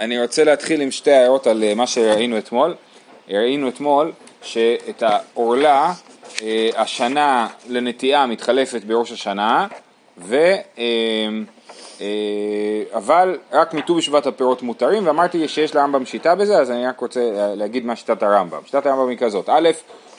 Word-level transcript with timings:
אני 0.00 0.22
רוצה 0.22 0.44
להתחיל 0.44 0.80
עם 0.80 0.90
שתי 0.90 1.12
הערות 1.12 1.46
על 1.46 1.64
אה, 1.64 1.74
מה 1.74 1.86
שראינו 1.86 2.38
אתמול. 2.38 2.74
ראינו 3.28 3.68
אתמול 3.68 4.12
שאת 4.42 5.02
העורלה, 5.02 5.92
אה, 6.42 6.70
השנה 6.76 7.48
לנטיעה 7.68 8.26
מתחלפת 8.26 8.84
בראש 8.84 9.12
השנה, 9.12 9.66
ו... 10.18 10.54
אה, 10.78 12.06
אבל 12.94 13.38
רק 13.52 13.74
מט"ו 13.74 13.94
בשבט 13.94 14.26
הפירות 14.26 14.62
מותרים, 14.62 15.06
ואמרתי 15.06 15.48
שיש 15.48 15.74
לרמב"ם 15.74 16.06
שיטה 16.06 16.34
בזה, 16.34 16.58
אז 16.58 16.70
אני 16.70 16.86
רק 16.86 17.00
רוצה 17.00 17.20
להגיד 17.54 17.86
מה 17.86 17.96
שיטת 17.96 18.22
הרמב"ם. 18.22 18.60
שיטת 18.64 18.86
הרמב"ם 18.86 19.08
היא 19.08 19.18
כזאת, 19.18 19.48
א', 19.48 19.68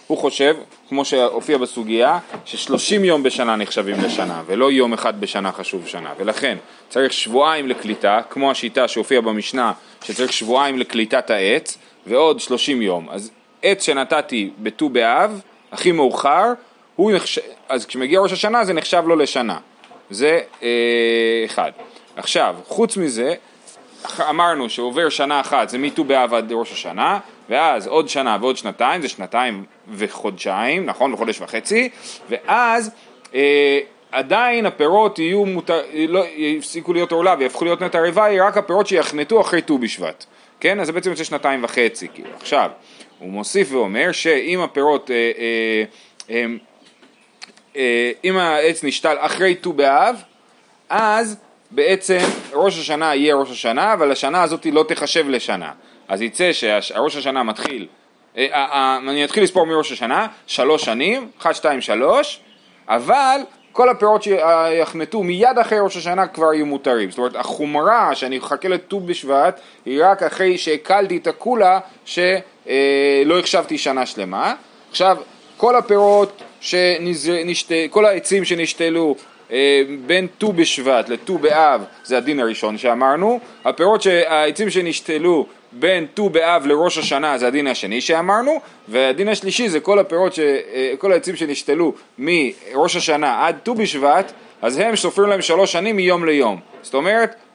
הוא 0.08 0.18
חושב, 0.18 0.56
כמו 0.90 1.06
שהופיע 1.06 1.58
בסוגיה, 1.58 2.20
ששלושים 2.46 3.06
יום 3.06 3.24
בשנה 3.24 3.56
נחשבים 3.56 3.96
לשנה, 4.04 4.42
ולא 4.46 4.72
יום 4.72 4.94
אחד 4.94 5.22
בשנה 5.22 5.52
חשוב 5.52 5.88
שנה, 5.88 6.14
ולכן 6.18 6.58
צריך 6.90 7.14
שבועיים 7.14 7.68
לקליטה, 7.68 8.22
כמו 8.30 8.52
השיטה 8.52 8.88
שהופיעה 8.88 9.22
במשנה, 9.22 9.72
שצריך 10.04 10.34
שבועיים 10.34 10.78
לקליטת 10.78 11.30
העץ, 11.30 11.78
ועוד 12.08 12.40
שלושים 12.40 12.82
יום. 12.82 13.10
אז 13.10 13.32
עץ 13.62 13.86
שנתתי 13.86 14.50
בט"ו 14.60 14.90
באב, 14.90 15.42
הכי 15.72 15.92
מאוחר, 15.92 16.54
הוא 16.96 17.12
נחש... 17.12 17.40
אז 17.70 17.86
כשמגיע 17.86 18.20
ראש 18.20 18.34
השנה 18.34 18.66
זה 18.66 18.74
נחשב 18.74 19.04
לו 19.08 19.16
לשנה. 19.16 19.58
זה 20.10 20.40
אה, 20.64 20.70
אחד. 21.46 21.72
עכשיו, 22.16 22.56
חוץ 22.68 22.98
מזה, 22.98 23.34
אמרנו 24.30 24.70
שעובר 24.70 25.10
שנה 25.10 25.40
אחת 25.40 25.70
זה 25.70 25.78
מט"ו 25.78 26.04
באב 26.04 26.34
עד 26.34 26.52
ראש 26.52 26.72
השנה, 26.72 27.20
ואז 27.50 27.88
עוד 27.88 28.10
שנה 28.10 28.38
ועוד 28.42 28.58
שנתיים, 28.58 29.02
זה 29.02 29.10
שנתיים 29.10 29.64
וחודשיים, 29.92 30.86
נכון? 30.86 31.14
וחודש 31.14 31.42
וחצי, 31.42 31.90
ואז 32.30 32.92
אה, 33.36 33.80
עדיין 34.12 34.66
הפירות 34.66 35.20
יהיו 35.20 35.46
מותר, 35.46 35.82
לא, 36.08 36.24
יפסיקו 36.36 36.94
להיות 36.94 37.12
עורלה 37.12 37.36
ויהפכו 37.40 37.66
להיות 37.66 37.82
נטע 37.82 38.00
רוואי, 38.00 38.40
רק 38.40 38.58
הפירות 38.58 38.88
שיחנטו 38.88 39.42
אחרי 39.42 39.62
ט"ו 39.62 39.78
בשבט, 39.78 40.26
כן? 40.60 40.80
אז 40.80 40.88
זה 40.88 40.94
בעצם 40.94 41.10
יוצא 41.10 41.24
שנתיים 41.24 41.64
וחצי, 41.64 42.08
כאילו. 42.14 42.30
עכשיו, 42.36 42.70
הוא 43.20 43.30
מוסיף 43.30 43.72
ואומר 43.72 44.12
שאם 44.12 44.60
הפירות, 44.62 45.12
אה, 45.12 45.16
אה, 45.16 45.84
אה, 46.30 46.46
אה, 47.76 48.12
אם 48.24 48.38
העץ 48.38 48.84
נשתל 48.84 49.16
אחרי 49.20 49.56
ט"ו 49.56 49.74
באב, 49.74 50.16
אז 50.90 51.38
בעצם 51.72 52.20
ראש 52.54 52.80
השנה 52.80 53.16
יהיה 53.16 53.36
ראש 53.36 53.52
השנה, 53.52 53.94
אבל 53.94 54.12
השנה 54.12 54.44
הזאת 54.44 54.66
לא 54.66 54.86
תחשב 54.88 55.30
לשנה. 55.30 55.72
אז 56.08 56.22
יצא 56.22 56.52
שראש 56.82 57.16
השנה 57.16 57.44
מתחיל, 57.44 57.88
אה, 58.38 58.48
אה, 58.52 58.66
אה, 58.72 58.98
אני 59.10 59.26
אתחיל 59.26 59.44
לספור 59.44 59.66
מראש 59.66 59.92
השנה, 59.92 60.28
שלוש 60.48 60.86
שנים, 60.86 61.30
אחת, 61.42 61.56
שתיים, 61.56 61.82
שלוש, 61.82 62.40
אבל 62.88 63.40
כל 63.72 63.90
הפירות 63.90 64.24
שיחנטו 64.24 65.24
מיד 65.24 65.58
אחרי 65.62 65.80
ראש 65.80 65.98
השנה 65.98 66.28
כבר 66.28 66.54
יהיו 66.54 66.66
מותרים. 66.66 67.10
זאת 67.10 67.18
אומרת, 67.18 67.36
החומרה 67.36 68.16
שאני 68.16 68.38
אחכה 68.38 68.68
לט"ו 68.68 69.00
בשבט 69.00 69.60
היא 69.86 70.04
רק 70.04 70.24
אחרי 70.24 70.58
שהקלתי 70.58 71.18
את 71.18 71.28
הקולה 71.28 71.80
שלא 72.06 73.40
החשבתי 73.40 73.78
שנה 73.78 74.06
שלמה. 74.06 74.54
עכשיו, 74.90 75.18
כל 75.58 75.76
הפירות, 75.76 76.42
שנשת... 76.60 77.72
כל 77.90 78.06
העצים 78.06 78.46
שנשתלו 78.46 79.16
בין 80.06 80.28
ט"ו 80.38 80.54
בשבט 80.54 81.10
לט"ו 81.10 81.38
באב 81.38 81.84
זה 82.04 82.18
הדין 82.18 82.40
הראשון 82.40 82.78
שאמרנו, 82.78 83.40
הפירות, 83.66 84.06
העצים 84.28 84.70
שנשתלו 84.70 85.48
בין 85.72 86.06
ט"ו 86.14 86.30
באב 86.30 86.66
לראש 86.66 86.98
השנה 86.98 87.38
זה 87.38 87.48
הדין 87.48 87.68
השני 87.68 88.02
שאמרנו, 88.02 88.60
והדין 88.88 89.28
השלישי 89.28 89.70
זה 89.70 89.80
כל 89.80 90.00
הפירות, 90.00 90.34
ש... 90.34 90.40
אה, 90.40 90.94
כל 90.98 91.12
העצים 91.12 91.36
שנשתלו 91.36 91.94
מראש 92.18 92.96
השנה 92.96 93.48
עד 93.48 93.56
ט"ו 93.64 93.76
בשבט, 93.76 94.32
אז 94.62 94.78
הם 94.78 94.96
סופרים 94.96 95.30
להם 95.30 95.42
שלוש 95.42 95.72
שנים 95.72 95.96
מיום 95.96 96.26
ליום. 96.26 96.60
זאת 96.82 96.94
אומרת, 96.94 97.30
אה, 97.30 97.47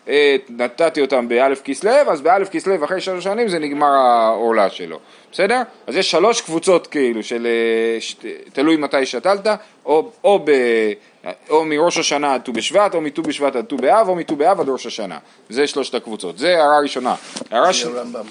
נתתי 0.49 1.01
אותם 1.01 1.29
באלף 1.29 1.63
כסלו, 1.65 1.91
אז 1.91 2.21
באלף 2.21 2.49
כסלו 2.49 2.85
אחרי 2.85 3.01
שלוש 3.01 3.25
שנים 3.25 3.49
זה 3.49 3.59
נגמר 3.59 3.87
העורלה 3.87 4.71
שלו, 4.71 4.99
בסדר? 5.33 5.63
אז 5.87 5.97
יש 5.97 6.11
שלוש 6.11 6.41
קבוצות 6.41 6.87
כאילו 6.87 7.23
של 7.23 7.47
תלוי 8.53 8.77
מתי 8.77 9.07
שתלת, 9.07 9.47
או, 9.87 10.11
או 10.25 10.39
ב... 10.45 10.51
או 11.51 11.65
מראש 11.65 11.99
השנה 11.99 12.35
עד 12.35 12.41
ט"ו 12.41 12.53
בשבט, 12.53 12.95
או 12.95 13.01
מט"ו 13.01 13.23
בשבט 13.23 13.57
עד 13.57 13.65
ט"ו 13.65 13.77
באב, 13.77 14.09
או 14.09 14.15
מט"ו 14.15 14.37
באב 14.37 14.61
עד 14.61 14.69
ראש 14.69 14.87
השנה. 14.87 15.19
זה 15.49 15.67
שלושת 15.67 15.95
הקבוצות. 15.95 16.39
זה 16.39 16.59
הערה 16.59 16.81
ראשונה. 16.81 17.15
הערה 17.51 17.73
ש... 17.73 17.85
הרמב"ם. 17.85 18.27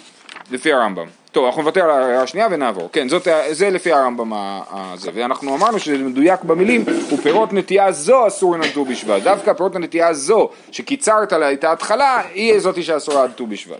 לפי 0.51 0.73
הרמב"ם. 0.73 1.05
טוב, 1.31 1.45
אנחנו 1.45 1.61
נוותר 1.61 1.83
על 1.83 1.89
ההערה 1.89 2.23
השנייה 2.23 2.47
ונעבור. 2.51 2.89
כן, 2.93 3.09
זאת, 3.09 3.27
זה 3.51 3.69
לפי 3.69 3.93
הרמב"ם 3.93 4.31
הזה. 4.33 5.11
ואנחנו 5.13 5.55
אמרנו 5.55 5.79
שזה 5.79 5.97
מדויק 5.97 6.43
במילים, 6.43 6.85
ופירות 7.13 7.53
נטייה 7.53 7.91
זו 7.91 8.27
אסור 8.27 8.55
על 8.55 8.61
ט"ו 8.73 8.85
בשבט. 8.85 9.21
דווקא 9.21 9.53
פירות 9.53 9.75
הנטייה 9.75 10.13
זו, 10.13 10.49
שקיצרת 10.71 11.33
לה 11.33 11.53
את 11.53 11.63
ההתחלה, 11.63 12.21
היא 12.33 12.59
זאתי 12.59 12.83
שאסורה 12.83 13.23
עד 13.23 13.31
ט"ו 13.31 13.47
בשבט. 13.47 13.79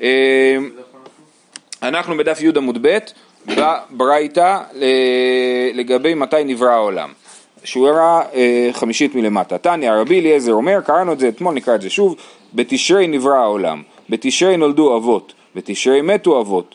אמ, 0.00 0.06
אנחנו 1.82 2.16
בדף 2.16 2.40
י' 2.40 2.50
עמוד 2.56 2.78
ב', 2.82 2.98
בברייתא 3.46 4.58
לגבי 5.74 6.14
מתי 6.14 6.44
נברא 6.44 6.70
העולם. 6.70 7.12
שורה 7.64 8.22
אה, 8.34 8.68
חמישית 8.72 9.14
מלמטה. 9.14 9.58
תניא 9.58 9.92
רבי 9.92 10.20
אליעזר 10.20 10.52
אומר, 10.52 10.80
קראנו 10.86 11.12
את 11.12 11.18
זה 11.18 11.28
אתמול, 11.28 11.54
נקרא 11.54 11.74
את 11.74 11.82
זה 11.82 11.90
שוב, 11.90 12.16
בתשרי 12.54 13.06
נברא 13.06 13.34
העולם, 13.34 13.82
בתשרי 14.10 14.56
נולדו 14.56 14.96
אבות, 14.96 15.32
בתשרי 15.54 16.02
מתו 16.02 16.40
אבות, 16.40 16.74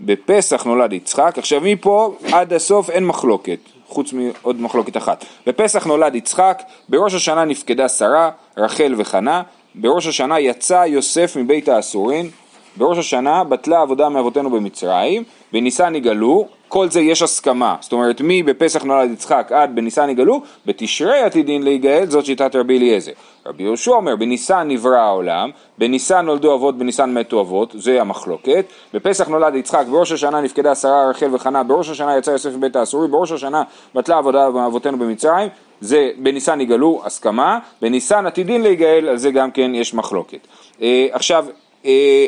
בפסח 0.00 0.64
נולד 0.64 0.92
יצחק, 0.92 1.34
עכשיו 1.38 1.60
מפה 1.60 2.16
עד 2.32 2.52
הסוף 2.52 2.90
אין 2.90 3.06
מחלוקת, 3.06 3.58
חוץ 3.88 4.12
מעוד 4.12 4.60
מחלוקת 4.60 4.96
אחת. 4.96 5.24
בפסח 5.46 5.86
נולד 5.86 6.14
יצחק, 6.14 6.62
בראש 6.88 7.14
השנה 7.14 7.44
נפקדה 7.44 7.88
שרה, 7.88 8.30
רחל 8.56 8.94
וחנה, 8.98 9.42
בראש 9.74 10.06
השנה 10.06 10.40
יצא 10.40 10.84
יוסף 10.86 11.36
מבית 11.36 11.68
האסורים, 11.68 12.30
בראש 12.76 12.98
השנה 12.98 13.44
בטלה 13.44 13.80
עבודה 13.80 14.08
מאבותינו 14.08 14.50
במצרים, 14.50 15.24
בניסן 15.52 15.94
יגלו, 15.94 16.48
כל 16.72 16.90
זה 16.90 17.00
יש 17.00 17.22
הסכמה, 17.22 17.76
זאת 17.80 17.92
אומרת 17.92 18.20
מי 18.20 18.42
בפסח 18.42 18.82
נולד 18.82 19.10
יצחק 19.10 19.52
עד 19.54 19.74
בניסן 19.74 20.10
יגלו, 20.10 20.42
בתשרי 20.66 21.20
עתידין 21.20 21.62
להיגאל, 21.62 22.06
זאת 22.10 22.24
שיטת 22.24 22.56
רבי 22.56 22.78
אליעזר. 22.78 23.12
רבי 23.46 23.62
יהושע 23.62 23.90
אומר, 23.90 24.16
בניסן 24.16 24.68
נברא 24.68 24.96
העולם, 24.96 25.50
בניסן 25.78 26.26
נולדו 26.26 26.54
אבות, 26.54 26.78
בניסן 26.78 27.14
מתו 27.14 27.40
אבות, 27.40 27.74
זה 27.78 28.00
המחלוקת. 28.00 28.66
בפסח 28.94 29.28
נולד 29.28 29.54
יצחק, 29.54 29.84
בראש 29.90 30.12
השנה 30.12 30.40
נפקדה 30.40 30.74
שרה 30.74 31.10
רחל 31.10 31.34
וחנה, 31.34 31.62
בראש 31.62 31.90
השנה 31.90 32.16
יצא 32.18 32.30
יוסף 32.30 32.50
מבית 32.54 32.76
האסורי, 32.76 33.08
בראש 33.08 33.32
השנה 33.32 33.62
בטלה 33.94 34.18
עבודה 34.18 34.50
מאבותינו 34.50 34.98
במצרים, 34.98 35.48
זה 35.80 36.10
בניסן 36.16 36.60
יגלו, 36.60 37.02
הסכמה, 37.04 37.58
בניסן 37.82 38.26
עתידין 38.26 38.62
להיגאל, 38.62 39.08
על 39.08 39.16
זה 39.16 39.30
גם 39.30 39.50
כן 39.50 39.74
יש 39.74 39.94
מחלוקת. 39.94 40.46
אה, 40.82 41.06
עכשיו, 41.12 41.46
אה, 41.84 42.26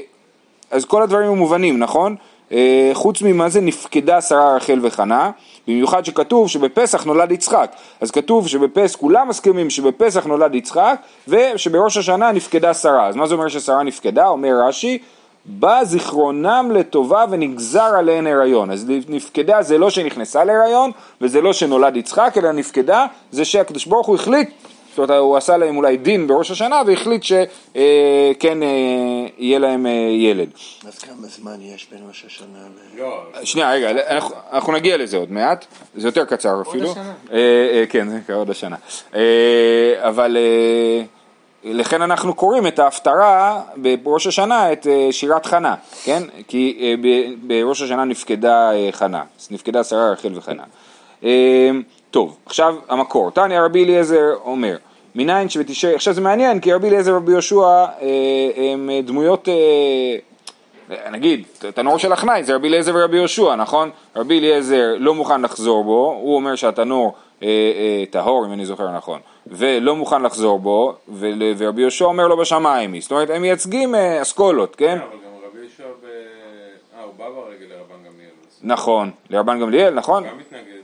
אז 0.70 0.84
כל 0.84 1.02
הדברים 1.02 1.30
הם 1.30 1.38
מובנים, 1.38 1.78
נכון? 1.78 2.16
אה, 2.54 2.90
חוץ 2.92 3.22
ממה 3.22 3.48
זה 3.48 3.60
נפקדה 3.60 4.20
שרה 4.20 4.56
רחל 4.56 4.78
וחנה, 4.82 5.30
במיוחד 5.68 6.04
שכתוב 6.04 6.48
שבפסח 6.48 7.04
נולד 7.04 7.32
יצחק, 7.32 7.72
אז 8.00 8.10
כתוב 8.10 8.48
שבפסח, 8.48 8.96
כולם 8.96 9.28
מסכימים 9.28 9.70
שבפסח 9.70 10.26
נולד 10.26 10.54
יצחק 10.54 10.98
ושבראש 11.28 11.96
השנה 11.96 12.32
נפקדה 12.32 12.74
שרה, 12.74 13.06
אז 13.06 13.16
מה 13.16 13.26
זה 13.26 13.34
אומר 13.34 13.48
ששרה 13.48 13.82
נפקדה? 13.82 14.28
אומר 14.28 14.52
רש"י, 14.68 14.98
בא 15.46 15.84
זיכרונם 15.84 16.70
לטובה 16.74 17.24
ונגזר 17.30 17.94
עליהן 17.98 18.26
הריון, 18.26 18.70
אז 18.70 18.86
נפקדה 19.08 19.62
זה 19.62 19.78
לא 19.78 19.90
שנכנסה 19.90 20.44
להריון 20.44 20.90
וזה 21.20 21.40
לא 21.40 21.52
שנולד 21.52 21.96
יצחק, 21.96 22.34
אלא 22.36 22.52
נפקדה 22.52 23.06
זה 23.30 23.44
שהקדוש 23.44 23.86
ברוך 23.86 24.06
הוא 24.06 24.14
החליט 24.14 24.50
זאת 24.96 25.10
אומרת, 25.10 25.20
הוא 25.20 25.36
עשה 25.36 25.56
להם 25.56 25.76
אולי 25.76 25.96
דין 25.96 26.26
בראש 26.26 26.50
השנה 26.50 26.82
והחליט 26.86 27.22
שכן 27.22 28.62
אה, 28.62 28.68
אה, 28.68 29.26
יהיה 29.38 29.58
להם 29.58 29.86
אה, 29.86 29.90
ילד. 30.10 30.48
אז 30.88 30.98
כמה 30.98 31.26
זמן 31.26 31.60
יש 31.60 31.86
בין 31.92 32.00
ראש 32.08 32.24
השנה 32.26 32.58
ל... 32.94 33.00
לא. 33.00 33.22
שנייה, 33.44 33.72
רגע, 33.72 33.90
אנחנו 34.52 34.72
נגיע 34.72 34.96
לזה 34.96 35.16
עוד 35.16 35.32
מעט, 35.32 35.66
זה 35.96 36.08
יותר 36.08 36.24
קצר 36.24 36.62
אפילו. 36.62 36.88
עוד 36.88 36.98
השנה. 36.98 37.86
כן, 37.90 38.08
זה 38.26 38.34
עוד 38.34 38.50
השנה. 38.50 38.76
אבל... 40.00 40.36
לכן 41.66 42.02
אנחנו 42.02 42.34
קוראים 42.34 42.66
את 42.66 42.78
ההפטרה 42.78 43.62
בראש 44.02 44.26
השנה 44.26 44.72
את 44.72 44.86
שירת 45.10 45.46
חנה, 45.46 45.74
כן? 46.04 46.22
כי 46.48 46.96
בראש 47.42 47.82
השנה 47.82 48.04
נפקדה 48.04 48.70
חנה, 48.90 49.22
נפקדה 49.50 49.84
שרה 49.84 50.10
רחל 50.10 50.32
וחנה. 50.34 50.62
טוב, 52.14 52.36
עכשיו 52.46 52.74
המקור. 52.88 53.30
תניא 53.30 53.60
רבי 53.60 53.84
אליעזר 53.84 54.34
אומר, 54.44 54.76
מניין 55.14 55.48
שבתשרי, 55.48 55.94
עכשיו 55.94 56.14
זה 56.14 56.20
מעניין 56.20 56.60
כי 56.60 56.72
רבי 56.72 56.88
אליעזר 56.88 57.14
ורבי 57.14 57.32
יהושע 57.32 57.62
אה, 57.62 57.86
הם 58.72 58.90
דמויות, 59.04 59.48
אה, 59.48 61.10
נגיד, 61.10 61.44
תנור 61.74 61.98
של 61.98 62.12
החנאי 62.12 62.44
זה 62.44 62.54
רבי 62.54 62.68
אליעזר 62.68 62.92
ורבי 62.94 63.16
יהושע, 63.16 63.54
נכון? 63.54 63.90
רבי 64.16 64.38
אליעזר 64.38 64.94
לא 64.98 65.14
מוכן 65.14 65.42
לחזור 65.42 65.84
בו, 65.84 66.18
הוא 66.20 66.36
אומר 66.36 66.54
שהתנור 66.54 67.14
אה, 67.42 67.48
אה, 67.48 68.04
טהור 68.10 68.46
אם 68.46 68.52
אני 68.52 68.66
זוכר 68.66 68.90
נכון, 68.90 69.20
ולא 69.46 69.96
מוכן 69.96 70.22
לחזור 70.22 70.58
בו, 70.58 70.94
ורבי 71.58 71.80
יהושע 71.80 72.04
אומר 72.04 72.28
לו 72.28 72.36
בשמיים 72.36 72.92
היא, 72.92 73.02
זאת 73.02 73.10
אומרת 73.10 73.30
הם 73.30 73.42
מייצגים 73.42 73.94
אה, 73.94 74.22
אסכולות, 74.22 74.76
כן? 74.76 74.98
אבל 74.98 75.00
גם 75.00 75.48
רבי 75.48 75.58
יהושע 75.58 75.84
ב... 76.02 76.06
אה, 76.98 77.04
הוא 77.04 77.12
בא 77.16 77.24
ברגל 77.28 77.66
לרבן 77.70 78.04
גמליאל. 78.06 78.30
נכון, 78.62 79.10
לרבן 79.30 79.60
גמליאל, 79.60 79.94
נכון? 79.94 80.24
גם 80.24 80.38
מתנגד 80.38 80.83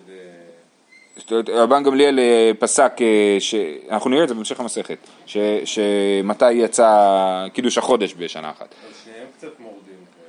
רבן 1.49 1.82
גמליאל 1.82 2.19
אה, 2.19 2.50
פסק, 2.59 2.93
אה, 3.00 3.37
ש... 3.41 3.55
אנחנו 3.91 4.11
נראה 4.11 4.23
את 4.23 4.29
זה 4.29 4.35
בהמשך 4.35 4.61
המסכת, 4.61 4.97
ש... 5.27 5.37
שמתי 5.65 6.53
יצא 6.53 7.47
קידוש 7.53 7.79
החודש 7.79 8.15
בשנה 8.19 8.50
אחת. 8.50 8.75
שניהם 9.05 9.27
קצת 9.38 9.61
מורדים 9.61 9.81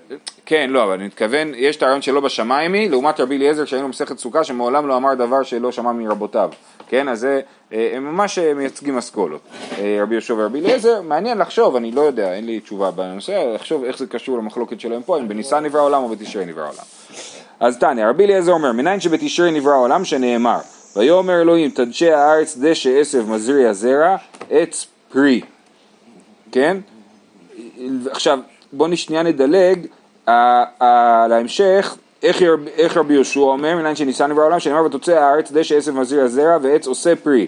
כאלה. 0.08 0.20
כן, 0.46 0.70
לא, 0.70 0.84
אבל 0.84 0.94
אני 0.94 1.06
מתכוון, 1.06 1.52
יש 1.56 1.76
את 1.76 1.84
הרעיון 1.84 2.02
שלא 2.02 2.22
בשמיימי, 2.22 2.90
לעומת 2.90 3.20
רבי 3.20 3.38
אליעזר 3.38 3.66
שהיינו 3.66 3.88
במסכת 3.88 4.20
סוכה, 4.20 4.44
שמעולם 4.44 4.88
לא 4.88 4.98
אמר 4.98 5.14
דבר 5.14 5.44
שלא 5.44 5.72
שמע 5.72 5.92
מרבותיו, 5.92 6.50
כן, 6.88 7.08
אז 7.08 7.20
זה, 7.20 7.42
אה, 7.74 7.92
הם 7.96 8.04
ממש 8.04 8.40
מייצגים 8.40 8.98
אסכולות, 8.98 9.42
רבי 10.02 10.16
יהושע 10.16 10.34
ורבי 10.34 10.60
אליעזר, 10.60 11.02
מעניין 11.02 11.38
לחשוב, 11.38 11.76
אני 11.76 11.92
לא 11.92 12.02
יודע, 12.02 12.34
אין 12.34 12.46
לי 12.46 12.60
תשובה 12.60 12.92
בנושא, 12.92 13.54
לחשוב 13.56 13.84
איך 13.84 13.98
זה 13.98 14.08
קשור 14.08 14.38
למחלוקת 14.38 14.80
שלהם 14.80 15.02
פה, 15.02 15.20
אם 15.20 15.28
בניסן 15.28 15.64
נברא 15.64 15.80
העולם 15.80 16.04
או 16.04 16.10
בתשרי 16.10 16.46
נברא 16.46 16.64
העולם. 16.64 16.84
אז 17.60 17.78
תניא, 17.78 18.06
רבי 18.06 18.26
אליעזר 18.26 18.52
אומר, 18.52 18.72
מניין 18.72 19.00
שבתשרי 19.00 19.52
נברא 19.52 19.74
העולם 19.74 20.06
שנאמר, 20.06 20.60
ויאמר 20.96 21.42
אלוהים 21.42 21.70
תדשא 21.70 22.14
הארץ 22.14 22.58
דשא 22.58 23.00
עשב 23.00 23.30
מזריע 23.30 23.74
זרע, 23.74 24.16
עץ 24.50 24.88
פרי, 25.12 25.42
כן? 26.52 26.78
עכשיו, 28.10 28.40
בוא 28.74 28.96
שנייה 28.96 29.24
נדלג 29.24 29.88
ההמשך, 30.28 31.98
איך, 32.24 32.42
איך 32.78 32.98
רבי 32.98 33.14
יהושע 33.14 33.40
אומר, 33.40 33.76
מניין 33.76 33.96
שניסה 33.96 34.28
נברא 34.28 34.42
העולם, 34.42 34.60
שנאמר 34.60 34.86
ותוצא 34.86 35.12
הארץ 35.12 35.52
דשא 35.52 35.78
עשב 35.78 35.92
מזריע 35.92 36.28
זרע 36.28 36.58
ועץ 36.62 36.88
עושה 36.88 37.16
פרי. 37.16 37.48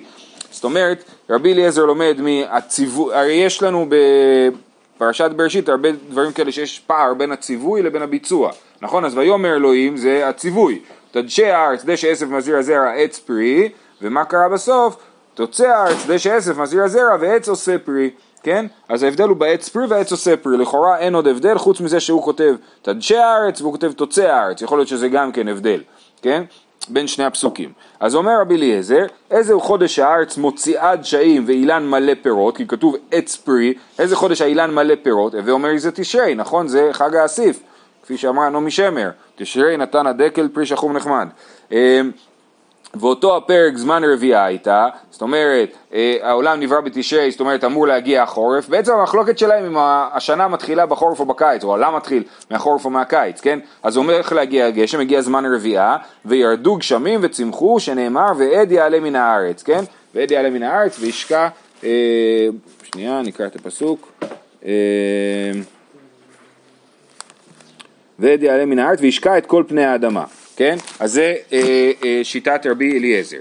זאת 0.52 0.64
אומרת, 0.64 1.04
רבי 1.30 1.54
אליעזר 1.54 1.86
לומד 1.86 2.18
מהציווי, 2.20 3.16
הרי 3.16 3.34
יש 3.34 3.64
לנו 3.64 3.86
בפרשת 4.98 5.32
בראשית 5.36 5.70
הרבה 5.70 5.90
דברים 6.10 6.32
כאלה 6.32 6.52
שיש 6.52 6.80
פער 6.88 7.14
בין 7.14 7.32
הציווי 7.32 7.82
לבין 7.82 8.02
הביצוע, 8.02 8.52
נכון? 8.82 9.06
אז 9.06 9.18
ויאמר 9.18 9.56
אלוהים 9.56 9.98
זה 9.98 10.28
הציווי, 10.28 10.80
תדשא 11.14 11.46
הארץ 11.46 11.86
דשא 11.86 12.12
עשב 12.12 12.32
מזריע 12.32 12.62
זרע 12.62 12.92
עץ 12.92 13.20
פרי, 13.20 13.70
ומה 14.02 14.26
קרה 14.26 14.50
בסוף? 14.50 14.96
תוצא 15.34 15.68
הארץ 15.68 15.98
דשא 16.08 16.34
עשב 16.36 16.60
מזריע 16.62 16.88
זרע 16.88 17.18
ועץ 17.20 17.50
עושה 17.50 17.78
פרי. 17.78 18.10
כן? 18.44 18.66
אז 18.90 19.04
ההבדל 19.04 19.28
הוא 19.28 19.38
בעץ 19.38 19.70
פרי 19.70 19.86
והעץ 19.90 20.12
עושה 20.12 20.38
פרי, 20.38 20.58
לכאורה 20.58 20.98
אין 20.98 21.16
עוד 21.16 21.28
הבדל 21.28 21.58
חוץ 21.58 21.82
מזה 21.82 22.00
שהוא 22.00 22.24
כותב 22.24 22.56
תדשא 22.82 23.18
הארץ 23.18 23.62
והוא 23.62 23.72
כותב 23.72 23.92
תוצא 23.92 24.24
הארץ, 24.24 24.62
יכול 24.62 24.78
להיות 24.78 24.88
שזה 24.88 25.08
גם 25.08 25.32
כן 25.32 25.48
הבדל, 25.48 25.82
כן? 26.22 26.44
בין 26.90 27.08
שני 27.08 27.26
הפסוקים. 27.26 27.72
אז 28.00 28.16
אומר 28.16 28.42
רבי 28.42 28.56
אליעזר, 28.56 29.06
איזה 29.32 29.54
חודש 29.60 30.00
הארץ 30.00 30.38
מוציאה 30.38 30.96
דשאים 30.96 31.44
ואילן 31.48 31.88
מלא 31.88 32.14
פירות, 32.22 32.58
כי 32.58 32.68
כתוב 32.68 32.96
עץ 33.12 33.36
פרי, 33.36 33.74
איזה 34.00 34.16
חודש 34.16 34.42
האילן 34.42 34.72
מלא 34.72 34.94
פירות, 35.04 35.36
הווי 35.36 35.52
אומר 35.52 35.70
זה 35.78 35.92
תשרי, 35.92 36.36
נכון? 36.36 36.68
זה 36.68 36.90
חג 36.92 37.16
האסיף, 37.16 37.60
כפי 38.04 38.18
שאמרה 38.18 38.50
נעמי 38.50 38.72
שמר, 38.72 39.10
תשרי 39.36 39.78
נתן 39.78 40.08
הדקל 40.08 40.48
פרי 40.48 40.66
שחום 40.66 40.94
נחמד. 40.94 41.28
אמ, 41.72 42.12
ואותו 42.96 43.38
הפרק 43.38 43.78
זמן 43.78 44.04
רביעה 44.04 44.46
הייתה, 44.46 44.88
זאת 45.12 45.22
אומרת 45.22 45.70
אה, 45.94 46.18
העולם 46.22 46.60
נברא 46.60 46.82
בתשרי, 46.82 47.32
זאת 47.32 47.40
אומרת 47.40 47.64
אמור 47.64 47.88
להגיע 47.88 48.24
החורף, 48.24 48.70
בעצם 48.70 48.94
המחלוקת 48.94 49.38
שלהם 49.38 49.66
אם 49.66 49.78
השנה 50.14 50.48
מתחילה 50.48 50.86
בחורף 50.86 51.20
או 51.20 51.26
בקיץ, 51.26 51.64
או 51.64 51.70
העולם 51.70 51.96
מתחיל 51.96 52.24
מהחורף 52.52 52.86
או 52.86 52.90
מהקיץ, 52.90 53.42
כן? 53.42 53.60
אז 53.84 53.98
איך 54.10 54.34
להגיע 54.34 54.66
הגשם, 54.66 55.00
הגיע 55.00 55.22
זמן 55.22 55.56
רביעה, 55.56 55.98
וירדו 56.26 56.76
גשמים 56.76 57.20
וצמחו, 57.24 57.80
שנאמר 57.80 58.32
ועד 58.38 58.72
יעלה 58.72 59.00
מן 59.00 59.16
הארץ, 59.16 59.64
כן? 59.64 59.84
ועד 60.16 60.32
יעלה 60.32 60.50
מן 60.50 60.64
הארץ 60.64 61.00
וישקע, 61.00 61.48
אה, 61.84 62.48
שנייה 62.84 63.22
נקרא 63.22 63.46
את 63.46 63.56
הפסוק, 63.56 64.12
אה, 64.66 64.72
ועד 68.20 68.44
יעלה 68.44 68.66
מן 68.66 68.80
הארץ 68.80 69.00
וישקע 69.02 69.38
את 69.38 69.46
כל 69.46 69.64
פני 69.68 69.86
האדמה, 69.86 70.24
כן? 70.56 70.76
אז 71.00 71.14
זה 71.14 71.36
אה, 71.54 71.92
אה, 72.06 72.20
שיטת 72.24 72.66
רבי 72.66 72.98
אליעזר. 72.98 73.40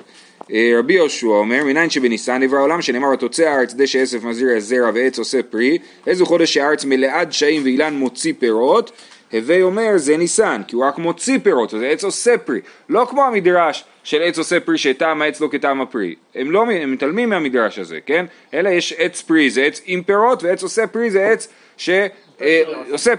אה, 0.53 0.73
רבי 0.79 0.95
יהושע 0.95 1.27
אומר, 1.27 1.65
מניין 1.65 1.91
שבניסן 1.91 2.43
נברא 2.43 2.59
העולם, 2.59 2.83
שנאמר 2.83 3.09
ותוצא 3.09 3.43
הארץ 3.43 3.75
דשא 3.75 3.99
עשף 3.99 4.25
מזריע 4.25 4.61
זרע 4.61 4.91
ועץ 4.95 5.19
עושה 5.19 5.43
פרי, 5.43 5.79
איזה 6.07 6.25
חודש 6.25 6.55
שהארץ 6.55 6.85
מלאה 6.85 7.25
דשאים 7.25 7.63
ואילן 7.63 7.95
מוציא 7.95 8.33
פירות, 8.39 8.93
הווי 9.33 9.63
אומר 9.63 9.93
זה 9.97 10.17
ניסן, 10.17 10.63
כי 10.69 10.77
הוא 10.77 10.85
רק 10.85 10.99
מוציא 10.99 11.39
פירות, 11.43 11.75
אז 11.75 11.83
העץ 11.83 12.05
עושה 12.05 12.39
פרי, 12.39 12.61
לא 12.89 13.07
כמו 13.11 13.25
המדרש 13.25 13.85
של 14.05 14.23
עץ 14.23 14.39
עושה 14.39 14.61
פרי 14.61 14.79
שטעם 14.79 15.23
העץ 15.23 15.41
לא 15.41 15.49
כטעם 15.53 15.81
הפרי, 15.81 16.15
הם 16.35 16.51
לא, 16.51 16.63
הם 16.63 16.93
מתעלמים 16.93 17.29
מהמדרש 17.29 17.79
הזה, 17.79 17.99
כן? 18.07 18.27
אלא 18.55 18.69
יש 18.69 18.93
עץ 18.99 19.23
פרי 19.23 19.51
זה 19.51 19.63
עץ 19.63 19.81
עם 19.87 20.03
פירות, 20.03 20.43
ועץ 20.43 20.63
עושה 20.63 20.87
פרי 20.87 21.11
זה 21.11 21.27
עץ 21.27 21.49
ש... 21.77 21.91
אה, 22.41 22.63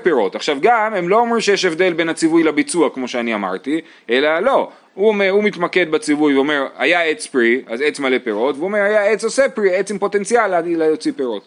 פירות. 0.03 0.35
עכשיו 0.35 0.57
גם, 0.61 0.93
הם 0.93 1.09
לא 1.09 1.19
אומרים 1.19 1.41
שיש 1.41 1.65
הבדל 1.65 1.93
בין 1.93 2.09
הציווי 2.09 2.43
לביצוע 2.43 2.89
כמו 2.89 3.07
שאני 3.07 3.33
אמרתי, 3.33 3.81
אלא 4.09 4.39
לא, 4.39 4.69
הוא, 4.93 5.07
אומר, 5.07 5.29
הוא 5.29 5.43
מתמקד 5.43 5.91
בציווי 5.91 6.35
ואומר, 6.35 6.67
היה 6.77 7.03
עץ 7.03 7.27
פרי, 7.27 7.61
אז 7.67 7.81
עץ 7.81 7.99
מלא 7.99 8.17
פירות, 8.23 8.55
והוא 8.55 8.65
אומר, 8.65 8.79
היה 8.79 9.05
עץ 9.05 9.23
עושה 9.23 9.49
פרי, 9.49 9.75
עץ 9.75 9.91
עם 9.91 9.97
פוטנציאל 9.97 10.47
לה- 10.47 10.61
להוציא 10.61 11.11
פירות. 11.15 11.43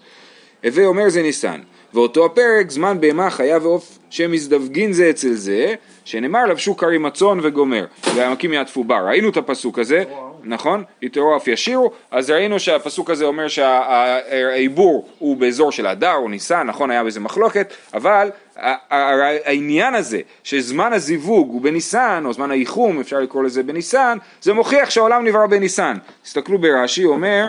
הווי 0.65 0.85
אומר 0.85 1.09
זה 1.09 1.23
ניסן. 1.23 1.61
ואותו 1.95 2.25
הפרק, 2.27 2.71
זמן 2.71 3.01
בהמה, 3.01 3.31
חיה 3.31 3.59
ועוף 3.63 3.99
שמזדווגין 4.11 4.93
זה 4.93 5.11
אצל 5.11 5.33
זה, 5.33 5.75
שנאמר 6.05 6.47
לבשו 6.47 6.77
כרי 6.77 6.99
מצון 6.99 7.41
וגומר, 7.43 7.85
והעמקים 8.15 8.53
יעטפו 8.53 8.85
בר. 8.85 9.07
ראינו 9.07 9.29
את 9.29 9.37
הפסוק 9.37 9.79
הזה, 9.79 10.05
נכון? 10.47 10.85
יתרו 11.03 11.37
אף 11.37 11.49
ישירו, 11.49 11.91
אז 12.11 12.31
ראינו 12.31 12.61
שהפסוק 12.61 13.11
הזה 13.11 13.25
אומר 13.25 13.49
שהעיבור 13.49 15.09
הוא 15.19 15.37
באזור 15.37 15.73
של 15.73 15.87
אדר 15.87 16.15
או 16.15 16.29
ניסן, 16.29 16.67
נכון? 16.67 16.91
היה 16.91 17.05
בזה 17.05 17.21
מחלוקת, 17.21 17.75
אבל 17.95 18.31
העניין 18.57 19.95
הזה 19.95 20.21
שזמן 20.45 20.93
הזיווג 20.93 21.49
הוא 21.49 21.63
בניסן, 21.63 22.23
או 22.27 22.33
זמן 22.33 22.51
האיחום, 22.51 23.01
אפשר 23.01 23.21
לקרוא 23.21 23.45
לזה 23.45 23.63
בניסן, 23.63 24.19
זה 24.43 24.53
מוכיח 24.53 24.91
שהעולם 24.91 25.25
נברא 25.25 25.47
בניסן. 25.47 25.97
תסתכלו 26.23 26.59
ברש"י, 26.59 27.03
הוא 27.03 27.15
אומר, 27.15 27.49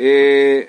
אה, 0.00 0.60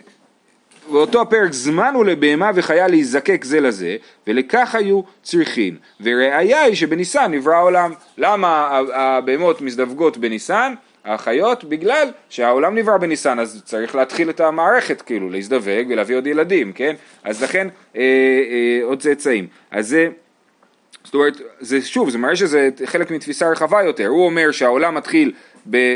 ואותו 0.91 1.21
הפרק 1.21 1.53
זמן 1.53 1.93
הוא 1.95 2.05
לבהמה 2.05 2.51
וחיה 2.55 2.87
להיזקק 2.87 3.43
זה 3.43 3.59
לזה, 3.59 3.95
ולכך 4.27 4.75
היו 4.75 5.01
צריכין. 5.23 5.77
וראיה 6.01 6.61
היא 6.61 6.75
שבניסן 6.75 7.31
נברא 7.31 7.55
העולם. 7.55 7.93
למה 8.17 8.79
הבהמות 8.93 9.61
מזדווגות 9.61 10.17
בניסן? 10.17 10.73
החיות 11.13 11.63
בגלל 11.63 12.07
שהעולם 12.29 12.75
נברא 12.75 12.97
בניסן 12.97 13.39
אז 13.39 13.61
צריך 13.65 13.95
להתחיל 13.95 14.29
את 14.29 14.39
המערכת 14.39 15.01
כאילו 15.01 15.29
להזדווג 15.29 15.87
ולהביא 15.89 16.15
עוד 16.15 16.27
ילדים 16.27 16.73
כן 16.73 16.95
אז 17.23 17.43
לכן 17.43 17.67
אה, 17.95 18.01
אה, 18.01 18.79
עוד 18.83 18.99
צאצאים 18.99 19.47
אז 19.71 19.87
זה 19.87 20.09
זאת 21.03 21.13
אומרת, 21.13 21.37
זה 21.59 21.81
שוב, 21.81 22.09
זה 22.09 22.17
מראה 22.17 22.35
שזה 22.35 22.69
חלק 22.85 23.11
מתפיסה 23.11 23.49
רחבה 23.49 23.83
יותר. 23.83 24.07
הוא 24.07 24.25
אומר 24.25 24.51
שהעולם 24.51 24.95
מתחיל 24.95 25.31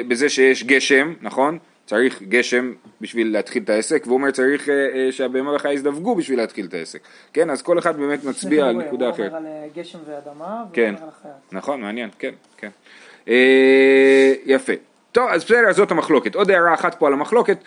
בזה 0.07 0.30
שיש 0.30 0.63
גשם, 0.63 1.13
נכון? 1.21 1.57
צריך 1.86 2.21
גשם 2.21 2.74
בשביל 3.01 3.33
להתחיל 3.33 3.63
את 3.63 3.69
העסק, 3.69 4.04
והוא 4.06 4.18
אומר 4.18 4.31
צריך 4.31 4.69
אה, 4.69 4.74
אה, 4.75 5.12
שהבהמה 5.12 5.51
והחיה 5.51 5.74
יזדווגו 5.74 6.16
בשביל 6.16 6.39
להתחיל 6.39 6.66
את 6.66 6.74
העסק. 6.74 7.00
כן, 7.33 7.50
אז 7.50 7.62
כל 7.62 7.80
אחד 7.80 7.98
באמת 7.98 8.24
מצביע 8.24 8.66
על 8.66 8.75
נקודה 8.75 9.09
אחרת. 9.09 9.31
הוא 9.31 9.38
אומר 9.38 9.50
על 9.50 9.63
אה, 9.63 9.68
גשם 9.75 10.00
ואדמה, 10.06 10.45
והוא 10.45 10.73
כן. 10.73 10.94
אומר 10.95 11.04
על 11.04 11.09
החיה. 11.19 11.31
נכון, 11.52 11.81
מעניין, 11.81 12.09
כן, 12.19 12.33
כן. 12.57 12.69
אה, 13.28 14.33
יפה. 14.45 14.73
טוב, 15.13 15.29
אז 15.29 15.43
בסדר, 15.43 15.73
זאת 15.73 15.91
המחלוקת. 15.91 16.35
עוד 16.35 16.51
הערה 16.51 16.73
אחת 16.73 16.95
פה 16.95 17.07
על 17.07 17.13
המחלוקת, 17.13 17.57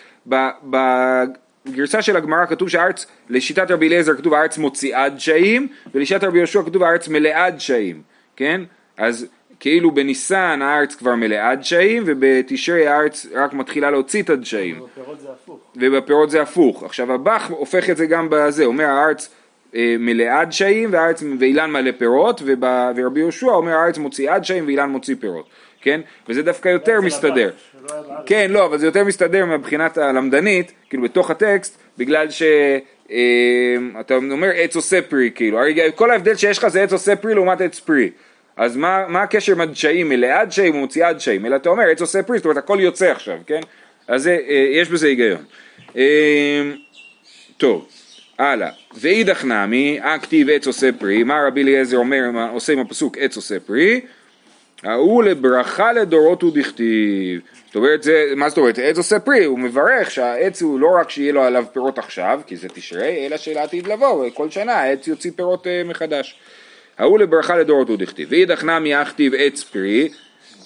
בגרסה 0.63 2.01
של 2.01 2.17
הגמרא 2.17 2.45
כתוב 2.45 2.69
שהארץ, 2.69 3.05
לשיטת 3.29 3.71
רבי 3.71 3.87
אליעזר 3.87 4.13
כתוב 4.13 4.33
הארץ 4.33 4.57
מוציאה 4.57 5.09
דשאים, 5.09 5.67
ולשיטת 5.93 6.23
רבי 6.23 6.37
יהושע 6.37 6.63
כתוב 6.63 6.83
הארץ 6.83 7.07
מלאה 7.07 7.49
דשאים, 7.49 8.01
כן? 8.35 8.61
אז 8.97 9.27
כאילו 9.59 9.91
בניסן 9.91 10.61
הארץ 10.61 10.95
כבר 10.95 11.15
מלאה 11.15 11.55
דשאים, 11.55 12.03
ובתשרי 12.05 12.87
הארץ 12.87 13.25
רק 13.33 13.53
מתחילה 13.53 13.91
להוציא 13.91 14.23
את 14.23 14.29
הדשאים. 14.29 14.79
בפירות 14.79 15.19
זה 15.19 15.27
הפוך. 15.31 15.59
ובפירות 15.75 16.29
זה 16.29 16.41
הפוך. 16.41 16.83
עכשיו 16.83 17.13
הבח 17.13 17.49
הופך 17.49 17.89
את 17.89 17.97
זה 17.97 18.05
גם 18.05 18.27
בזה, 18.31 18.65
אומר 18.65 18.85
הארץ 18.85 19.29
אה, 19.75 19.95
מלאה 19.99 20.45
דשאים 20.45 20.89
והארץ 20.91 21.23
ואילן 21.39 21.71
מלא 21.71 21.91
פירות, 21.97 22.41
וב, 22.45 22.63
ורבי 22.95 23.19
יהושע 23.19 23.47
אומר 23.47 23.71
הארץ 23.71 23.97
מוציאה 23.97 24.39
דשאים 24.39 24.65
ואילן 24.65 24.89
מוציא 24.89 25.15
פירות, 25.19 25.49
כן? 25.87 26.01
וזה 26.29 26.43
דווקא 26.43 26.69
יותר 26.69 27.01
מסתדר. 27.01 27.49
כן, 28.25 28.51
לא, 28.51 28.65
אבל 28.65 28.77
זה 28.77 28.85
יותר 28.85 29.03
מסתדר 29.03 29.45
מבחינת 29.45 29.97
הלמדנית, 29.97 30.71
כאילו 30.89 31.03
בתוך 31.03 31.31
הטקסט, 31.31 31.77
בגלל 31.97 32.29
ש... 32.29 32.43
אה, 33.11 33.75
אתה 33.99 34.15
אומר 34.15 34.49
עץ 34.55 34.75
עושה 34.75 35.01
פרי, 35.01 35.31
כאילו, 35.35 35.59
הרי 35.59 35.79
כל 35.95 36.11
ההבדל 36.11 36.35
שיש 36.35 36.57
לך 36.57 36.67
זה 36.67 36.83
עץ 36.83 36.91
עושה 36.91 37.15
פרי 37.15 37.33
לעומת 37.33 37.61
עץ 37.61 37.79
פרי. 37.79 38.09
אז 38.57 38.77
מה, 38.77 39.05
מה 39.07 39.21
הקשר 39.21 39.51
עם 39.51 39.61
הדשאים, 39.61 40.09
מלאה 40.09 40.45
דשאים 40.45 40.75
או 40.75 40.79
מוציאה 40.79 41.13
דשאים? 41.13 41.45
אלא 41.45 41.55
אתה 41.55 41.69
אומר 41.69 41.83
עץ 41.83 42.01
עושה 42.01 42.23
פרי, 42.23 42.37
זאת 42.37 42.45
אומרת 42.45 42.57
הכל 42.57 42.77
יוצא 42.81 43.11
עכשיו, 43.11 43.37
כן? 43.47 43.59
אז 44.07 44.23
זה, 44.23 44.37
אה, 44.49 44.67
יש 44.71 44.89
בזה 44.89 45.07
היגיון. 45.07 45.43
אה, 45.97 46.61
טוב, 47.57 47.87
הלאה. 48.37 48.69
ואידך 48.99 49.45
נמי, 49.45 49.99
הכתיב 50.03 50.49
עץ 50.49 50.67
עושה 50.67 50.89
פרי, 50.99 51.23
מה 51.23 51.43
רבי 51.47 51.63
אליעזר 51.63 51.97
אומר, 51.97 52.23
עושה 52.51 52.73
עם 52.73 52.79
הפסוק 52.79 53.17
עץ 53.17 53.35
עושה 53.35 53.59
פרי? 53.59 54.01
ההוא 54.83 55.23
לברכה 55.23 55.93
לדורות 55.93 56.41
הוא 56.41 56.51
דכתיב. 56.53 57.41
זאת 57.65 57.75
אומרת, 57.75 58.03
זה, 58.03 58.33
מה 58.35 58.49
זאת 58.49 58.57
אומרת? 58.57 58.79
עץ 58.79 58.97
עושה 58.97 59.19
פרי, 59.19 59.45
הוא 59.45 59.59
מברך 59.59 60.11
שהעץ 60.11 60.61
הוא 60.61 60.79
לא 60.79 60.87
רק 60.99 61.09
שיהיה 61.09 61.33
לו 61.33 61.43
עליו 61.43 61.65
פירות 61.73 61.97
עכשיו, 61.97 62.41
כי 62.47 62.55
זה 62.55 62.69
תשרי, 62.69 63.25
אלא 63.25 63.37
שלעתיד 63.37 63.87
לבוא, 63.87 64.29
כל 64.33 64.49
שנה 64.49 64.73
העץ 64.73 65.07
יוציא 65.07 65.31
פירות 65.35 65.67
אה, 65.67 65.81
מחדש. 65.85 66.39
ההוא 66.97 67.19
לברכה 67.19 67.57
לדורות 67.57 67.89
הוא 67.89 67.97
דכתיב. 67.97 68.27
ואידך 68.31 68.63
נמי 68.63 68.95
הכתיב 68.95 69.33
עץ 69.37 69.63
פרי, 69.63 70.09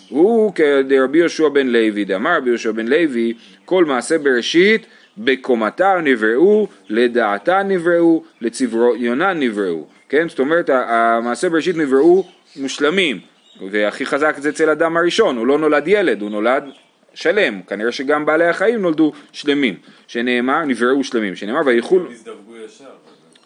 הוא 0.10 0.54
כרבי 0.54 1.18
יהושע 1.18 1.50
בן 1.50 1.68
לוי, 1.68 2.06
דאמר 2.06 2.38
רבי 2.38 2.50
יהושע 2.50 2.72
בן 2.72 2.88
לוי, 2.88 3.34
כל 3.66 3.86
מעשה 3.86 4.18
בראשית 4.18 4.86
בקומתה 5.18 5.94
נבראו, 6.04 6.68
לדעתה 6.90 7.64
נבראו, 7.64 8.24
לצביונן 8.42 9.40
נבראו, 9.40 9.86
כן? 10.10 10.30
זאת 10.30 10.40
אומרת 10.40 10.70
המעשה 10.74 11.50
בראשית 11.50 11.78
נבראו 11.78 12.28
מושלמים, 12.56 13.20
והכי 13.72 14.06
חזק 14.06 14.36
זה 14.38 14.50
אצל 14.50 14.70
אדם 14.70 14.98
הראשון, 14.98 15.38
הוא 15.38 15.48
לא 15.48 15.58
נולד 15.58 15.88
ילד, 15.88 16.22
הוא 16.22 16.30
נולד 16.30 16.64
שלם, 17.14 17.62
כנראה 17.62 17.92
שגם 17.92 18.26
בעלי 18.26 18.48
החיים 18.48 18.82
נולדו 18.82 19.12
שלמים, 19.32 19.76
שנאמר, 20.08 20.66
נבראו 20.66 21.04
שלמים, 21.04 21.36
שנאמר 21.36 21.62
ויחול. 21.66 22.08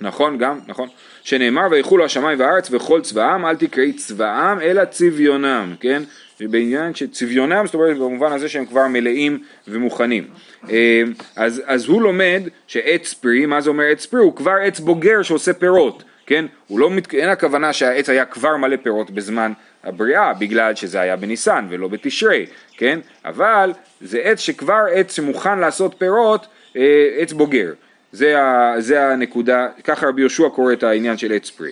נכון 0.02 0.38
גם, 0.38 0.60
נכון, 0.68 0.90
שנאמר 1.24 1.68
ויחולו 1.72 2.06
השמיים 2.06 2.40
והארץ 2.40 2.70
וכל 2.72 3.02
צבאם, 3.02 3.46
אל 3.46 3.56
תקראי 3.56 3.94
צבאם 3.94 4.62
אלא 4.62 4.86
צביונם, 4.86 5.76
כן, 5.80 6.04
בעניין 6.40 6.96
שצביונם, 6.96 7.66
זאת 7.66 7.76
אומרת 7.76 7.98
במובן 7.98 8.32
הזה 8.32 8.50
שהם 8.50 8.66
כבר 8.66 8.88
מלאים 8.88 9.44
ומוכנים. 9.68 10.28
אה, 10.70 11.04
אז, 11.36 11.62
אז 11.66 11.86
הוא 11.86 12.02
לומד 12.02 12.42
שעץ 12.68 13.14
פרי, 13.14 13.46
מה 13.46 13.62
זה 13.62 13.70
אומר 13.70 13.84
עץ 13.84 14.06
פרי? 14.06 14.20
הוא 14.20 14.36
כבר 14.36 14.56
עץ 14.64 14.80
בוגר 14.80 15.22
שעושה 15.22 15.54
פירות, 15.54 16.04
כן? 16.26 16.46
הוא 16.68 16.80
לא, 16.80 16.90
מת... 16.90 17.14
אין 17.14 17.30
הכוונה 17.30 17.74
שהעץ 17.74 18.10
היה 18.10 18.26
כבר 18.26 18.58
מלא 18.58 18.76
פירות 18.84 19.12
בזמן 19.12 19.52
הבריאה, 19.86 20.34
בגלל 20.34 20.76
שזה 20.76 21.02
היה 21.02 21.16
בניסן 21.16 21.68
ולא 21.70 21.88
בתשרי, 21.88 22.46
כן? 22.78 23.00
אבל 23.26 23.74
זה 24.02 24.20
עץ 24.20 24.40
שכבר 24.40 24.86
עץ 24.94 25.16
שמוכן 25.16 25.60
לעשות 25.60 25.96
פירות, 25.98 26.48
אה, 26.76 27.10
עץ 27.18 27.34
בוגר. 27.34 27.74
זה, 28.12 28.42
ה, 28.42 28.76
זה 28.80 29.08
הנקודה, 29.08 29.68
ככה 29.84 30.08
רבי 30.08 30.22
יהושע 30.22 30.50
קורא 30.50 30.74
את 30.74 30.84
העניין 30.84 31.18
של 31.18 31.34
עץ 31.34 31.50
פרי. 31.50 31.72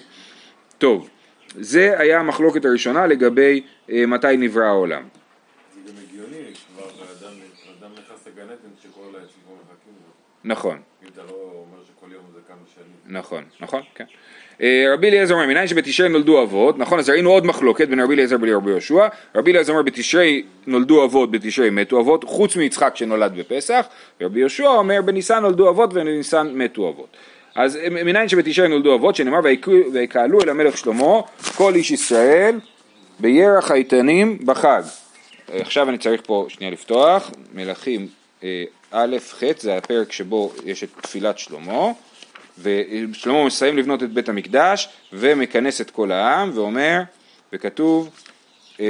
טוב, 0.78 1.10
זה 1.56 2.00
היה 2.00 2.20
המחלוקת 2.20 2.66
הראשונה 2.66 3.08
לגבי 3.08 3.62
אה, 3.90 4.06
מתי 4.06 4.38
נברא 4.38 4.64
העולם. 4.64 5.04
זה 5.76 5.92
גם 5.92 5.98
הגיוני, 6.08 6.54
כבר 6.76 6.86
אדם 6.86 7.92
נכנס 7.94 8.28
לגן 8.28 8.44
עדן 8.44 8.74
שכל 8.84 9.16
העצים 9.20 9.42
כבר 9.46 9.56
מחכים. 9.56 10.13
נכון, 10.46 10.78
אם 11.04 11.08
אתה 11.14 11.22
לא 11.22 11.32
אומר 11.32 11.78
שכל 11.84 12.14
יום 12.14 12.24
זה 12.34 12.40
כמה 12.48 12.58
שנים. 12.76 13.18
נכון, 13.18 13.44
נכון, 13.60 13.82
כן. 13.96 14.04
אה, 14.62 14.86
רבי 14.94 15.10
אליעזר 15.10 15.34
אומר, 15.34 15.46
מניין 15.48 15.68
שבתשרי 15.68 16.10
נולדו 16.10 16.44
אבות, 16.44 16.78
נכון, 16.78 17.00
אז 17.00 17.10
ראינו 17.10 17.30
עוד 17.30 17.46
מחלוקת 17.46 17.88
בין 17.88 18.00
רבי 18.00 18.14
אליעזר 18.14 18.36
ולרבי 18.42 18.70
יהושע, 18.72 19.08
רבי 19.36 19.52
אליעזר 19.52 19.72
אומר 19.74 19.84
בתשרי 19.84 20.44
נולדו 20.68 21.04
אבות, 21.06 21.32
בתשרי 21.32 21.70
מתו 21.70 22.00
אבות, 22.00 22.24
חוץ 22.24 22.56
מיצחק 22.56 22.96
שנולד 22.96 23.34
בפסח, 23.36 23.86
ורבי 24.22 24.40
יהושע 24.40 24.68
אומר 24.68 25.02
בניסן 25.02 25.40
נולדו 25.40 25.70
אבות 25.70 25.90
ובניסן 25.94 26.52
מתו 26.54 26.90
אבות. 26.90 27.18
אז 27.56 27.80
מניין 27.92 28.30
שבתשרי 28.30 28.68
נולדו 28.68 28.96
אבות, 28.96 29.16
שנאמר 29.16 29.40
"ויקו- 29.44 29.92
ויקהלו 29.94 30.42
אל 30.42 30.50
המלך 30.50 30.78
שלמה 30.78 31.22
כל 31.56 31.76
איש 31.76 31.92
ישראל 31.92 32.60
בירח 33.20 33.72
האיתנים 33.72 34.38
בחג. 34.46 34.82
אה, 35.54 35.58
עכשיו 35.62 35.90
אני 35.90 35.98
צריך 35.98 36.22
פה 36.26 36.46
שנייה 36.50 36.72
לפתוח, 36.72 37.32
מלכים 37.54 38.08
אה, 38.44 38.64
א', 38.96 39.18
ח', 39.40 39.44
זה 39.60 39.78
הפרק 39.78 40.12
שבו 40.12 40.54
יש 40.66 40.84
את 40.84 40.90
תפילת 41.02 41.40
שלמה, 41.40 41.92
ושלמה 42.62 43.46
מסיים 43.46 43.78
לבנות 43.78 44.04
את 44.04 44.14
בית 44.14 44.30
המקדש 44.30 44.90
ומכנס 45.14 45.82
את 45.82 45.92
כל 45.92 46.12
העם 46.12 46.52
ואומר, 46.54 47.02
וכתוב, 47.54 48.10
אה, 48.80 48.86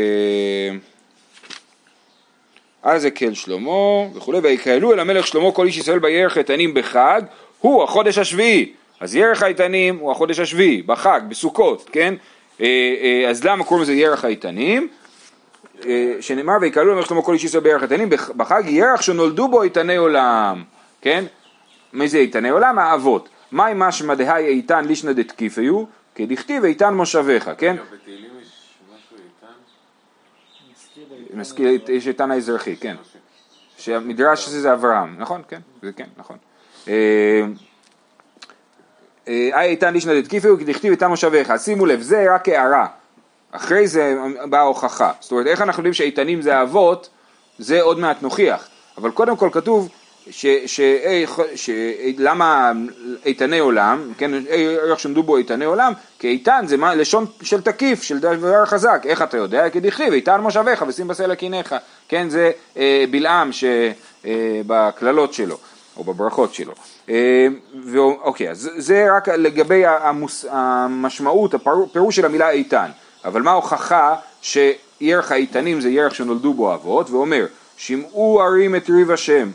אז 2.84 3.06
הקל 3.06 3.34
שלמה 3.34 4.08
וכולי, 4.16 4.40
ויקהלו 4.40 4.94
אל 4.94 5.00
המלך 5.00 5.28
שלמה 5.28 5.52
כל 5.52 5.66
איש 5.66 5.78
ישראל 5.78 6.00
בירח 6.00 6.38
איתנים 6.38 6.74
בחג, 6.74 7.22
הוא 7.60 7.84
החודש 7.84 8.18
השביעי. 8.18 8.74
אז 9.00 9.16
ירח 9.16 9.44
האיתנים 9.44 9.98
הוא 9.98 10.12
החודש 10.12 10.40
השביעי, 10.40 10.82
בחג, 10.82 11.22
בסוכות, 11.30 11.90
כן? 11.92 12.14
אה, 12.62 12.66
אה, 13.02 13.30
אז 13.30 13.44
למה 13.44 13.64
קוראים 13.64 13.84
לזה 13.84 13.94
ירח 13.94 14.26
האיתנים? 14.26 14.88
אה, 15.86 16.16
שנאמר 16.22 16.54
ויקהלו 16.62 16.92
למלך 16.94 17.06
שלמה 17.08 17.22
כל 17.22 17.34
איש 17.34 17.44
ישראל 17.44 17.64
בירח 17.64 17.84
איתנים 17.84 18.10
בח- 18.10 18.30
בחג 18.30 18.64
ירח 18.66 19.02
שנולדו 19.02 19.48
בו 19.48 19.64
איתני 19.64 19.96
עולם, 19.96 20.64
כן? 21.02 21.26
מי 21.94 22.08
זה 22.08 22.18
איתני 22.18 22.50
עולם? 22.50 22.80
האבות. 22.80 23.30
מהי 23.52 23.74
משמע 23.76 24.14
דהי 24.16 24.46
איתן 24.46 24.86
לישנא 24.86 25.12
דתקיפיו? 25.12 25.84
כדכתיב 26.16 26.64
איתן 26.66 26.94
מושביך, 26.94 27.50
כן? 27.58 27.76
מזכיר, 31.34 31.70
יש 31.90 32.08
איתן 32.08 32.32
האזרחי, 32.32 32.76
כן. 32.76 32.96
שהמדרש 33.78 34.48
הזה 34.48 34.62
זה 34.62 34.74
אברהם, 34.74 35.16
נכון? 35.18 35.42
כן, 35.48 35.60
זה 35.82 35.92
כן, 35.92 36.08
נכון. 36.18 36.38
אה, 36.88 36.94
אה, 39.28 39.62
אי 39.62 39.70
איתן 39.70 39.94
לישנא 39.94 40.22
דתקיפיו 40.22 40.60
כדכתיב 40.60 40.92
איתן 40.92 41.08
מושביך. 41.08 41.54
שימו 41.58 41.86
לב, 41.86 42.02
זה 42.02 42.26
רק 42.36 42.50
הערה. 42.50 42.88
אחרי 43.56 43.88
זה 43.88 44.16
באה 44.50 44.60
ההוכחה. 44.60 45.12
זאת 45.20 45.32
אומרת, 45.32 45.48
איך 45.48 45.62
אנחנו 45.62 45.80
יודעים 45.80 45.94
שאיתנים 45.94 46.42
זה 46.42 46.58
האבות, 46.58 47.10
זה 47.60 47.82
עוד 47.82 48.00
מעט 48.00 48.22
נוכיח. 48.22 48.68
אבל 48.98 49.12
קודם 49.12 49.38
כל 49.38 49.50
כתוב 49.52 49.90
ש, 50.32 50.46
ש, 50.66 50.82
ש, 51.56 51.70
למה 52.18 52.72
איתני 53.26 53.60
עולם, 53.60 54.12
כן, 54.18 54.32
איך 54.90 55.00
שעמדו 55.00 55.24
בו 55.24 55.38
איתני 55.38 55.66
עולם, 55.66 55.94
כי 56.20 56.28
איתן 56.28 56.66
זה 56.68 56.78
מה, 56.78 56.96
לשון 56.96 57.26
של 57.42 57.62
תקיף, 57.62 58.04
של 58.04 58.20
דבר 58.20 58.66
חזק, 58.66 59.02
איך 59.06 59.22
אתה 59.22 59.38
יודע? 59.38 59.70
כי 59.70 59.80
דכתיב 59.80 60.14
איתן 60.14 60.42
מושביך 60.42 60.84
ושים 60.88 61.08
בסלע 61.08 61.36
קיניך, 61.36 61.76
כן, 62.08 62.30
זה 62.30 62.52
אה, 62.78 63.06
בלעם 63.12 63.50
אה, 64.26 64.32
בקללות 64.68 65.34
שלו, 65.34 65.58
או 65.98 66.04
בברכות 66.04 66.54
שלו. 66.54 66.74
אה, 67.10 67.48
ואו- 67.86 68.20
אוקיי, 68.22 68.50
אז 68.50 68.70
זה 68.78 69.08
רק 69.18 69.30
לגבי 69.30 69.86
המוס, 69.86 70.46
המשמעות, 70.50 71.54
הפירוש 71.54 72.16
של 72.16 72.26
המילה 72.26 72.50
איתן, 72.50 72.90
אבל 73.26 73.42
מה 73.42 73.52
ההוכחה 73.52 74.16
שירח 74.42 75.32
האיתנים 75.32 75.82
זה 75.82 75.90
ירח 75.90 76.14
שנולדו 76.14 76.54
בו 76.54 76.74
אבות, 76.74 77.10
ואומר, 77.10 77.46
שמעו 77.78 78.42
הרים 78.42 78.76
את 78.76 78.90
ריב 78.90 79.12
השם, 79.12 79.50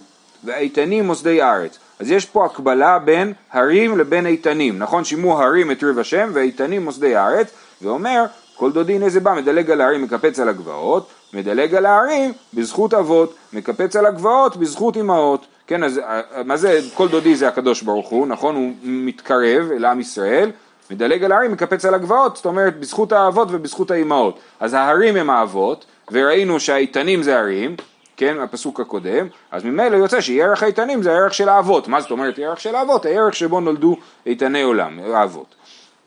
והאיתנים 0.44 1.06
מוסדי 1.06 1.42
ארץ. 1.42 1.78
אז 1.98 2.10
יש 2.10 2.26
פה 2.26 2.46
הקבלה 2.46 2.98
בין 2.98 3.32
הרים 3.52 3.98
לבין 3.98 4.26
איתנים, 4.26 4.78
נכון? 4.78 5.04
שימעו 5.04 5.42
הרים 5.42 5.70
את 5.70 5.82
ריב 5.82 5.98
השם 5.98 6.30
והאיתנים 6.34 6.84
מוסדי 6.84 7.16
הארץ, 7.16 7.46
ואומר, 7.82 8.25
כל 8.56 8.72
דודי 8.72 8.98
איזה 9.02 9.20
בא, 9.20 9.34
מדלג 9.34 9.70
על 9.70 9.80
ההרים, 9.80 10.02
מקפץ 10.02 10.40
על 10.40 10.48
הגבעות, 10.48 11.08
מדלג 11.32 11.75
על 11.75 11.87
ההרים 11.87 12.32
בזכות 12.54 12.94
אבות, 12.94 13.34
מקפץ 13.52 13.96
על 13.96 14.06
הגבעות 14.06 14.56
בזכות 14.56 14.96
אמהות. 14.96 15.46
כן, 15.66 15.84
אז 15.84 15.98
אה, 15.98 16.20
מה 16.44 16.56
זה, 16.56 16.80
כל 16.94 17.08
דודי 17.08 17.37
זה 17.37 17.48
הקדוש 17.48 17.82
ברוך 17.82 18.08
הוא, 18.08 18.26
נכון? 18.26 18.54
הוא 18.54 18.72
מתקרב 18.82 19.70
אל 19.76 19.84
עם 19.84 20.00
ישראל, 20.00 20.50
מדלג 20.90 21.25
על 21.25 21.33
ההרים, 21.33 21.52
מקפץ 21.52 21.85
על 21.85 21.95
הגבעות, 21.95 22.37
זאת 22.37 22.47
אומרת 22.47 22.80
בזכות 22.80 23.12
האבות 23.12 23.49
ובזכות 23.50 23.90
האימהות. 23.90 24.38
אז 24.61 24.75
ההרים 24.75 25.16
הם 25.16 25.30
האבות, 25.30 25.87
וראינו 26.12 26.61
שהאיתנים 26.61 27.23
זה 27.23 27.38
הרים, 27.38 27.76
כן, 28.16 28.40
הפסוק 28.40 28.80
הקודם, 28.80 29.26
אז 29.50 29.64
ממילא 29.64 29.97
יוצא 29.97 30.21
שירח 30.21 30.62
האיתנים 30.62 31.02
זה 31.02 31.12
הערך 31.12 31.35
של 31.35 31.49
האבות. 31.49 31.88
מה 31.88 32.00
זאת 32.00 32.11
אומרת 32.11 32.38
ירח 32.38 32.59
של 32.59 32.75
האבות? 32.75 33.07
הערך 33.07 33.37
שבו 33.37 33.61
נולדו 33.61 33.97
איתני 34.26 34.62
עולם, 34.62 34.99
האבות. 35.14 35.54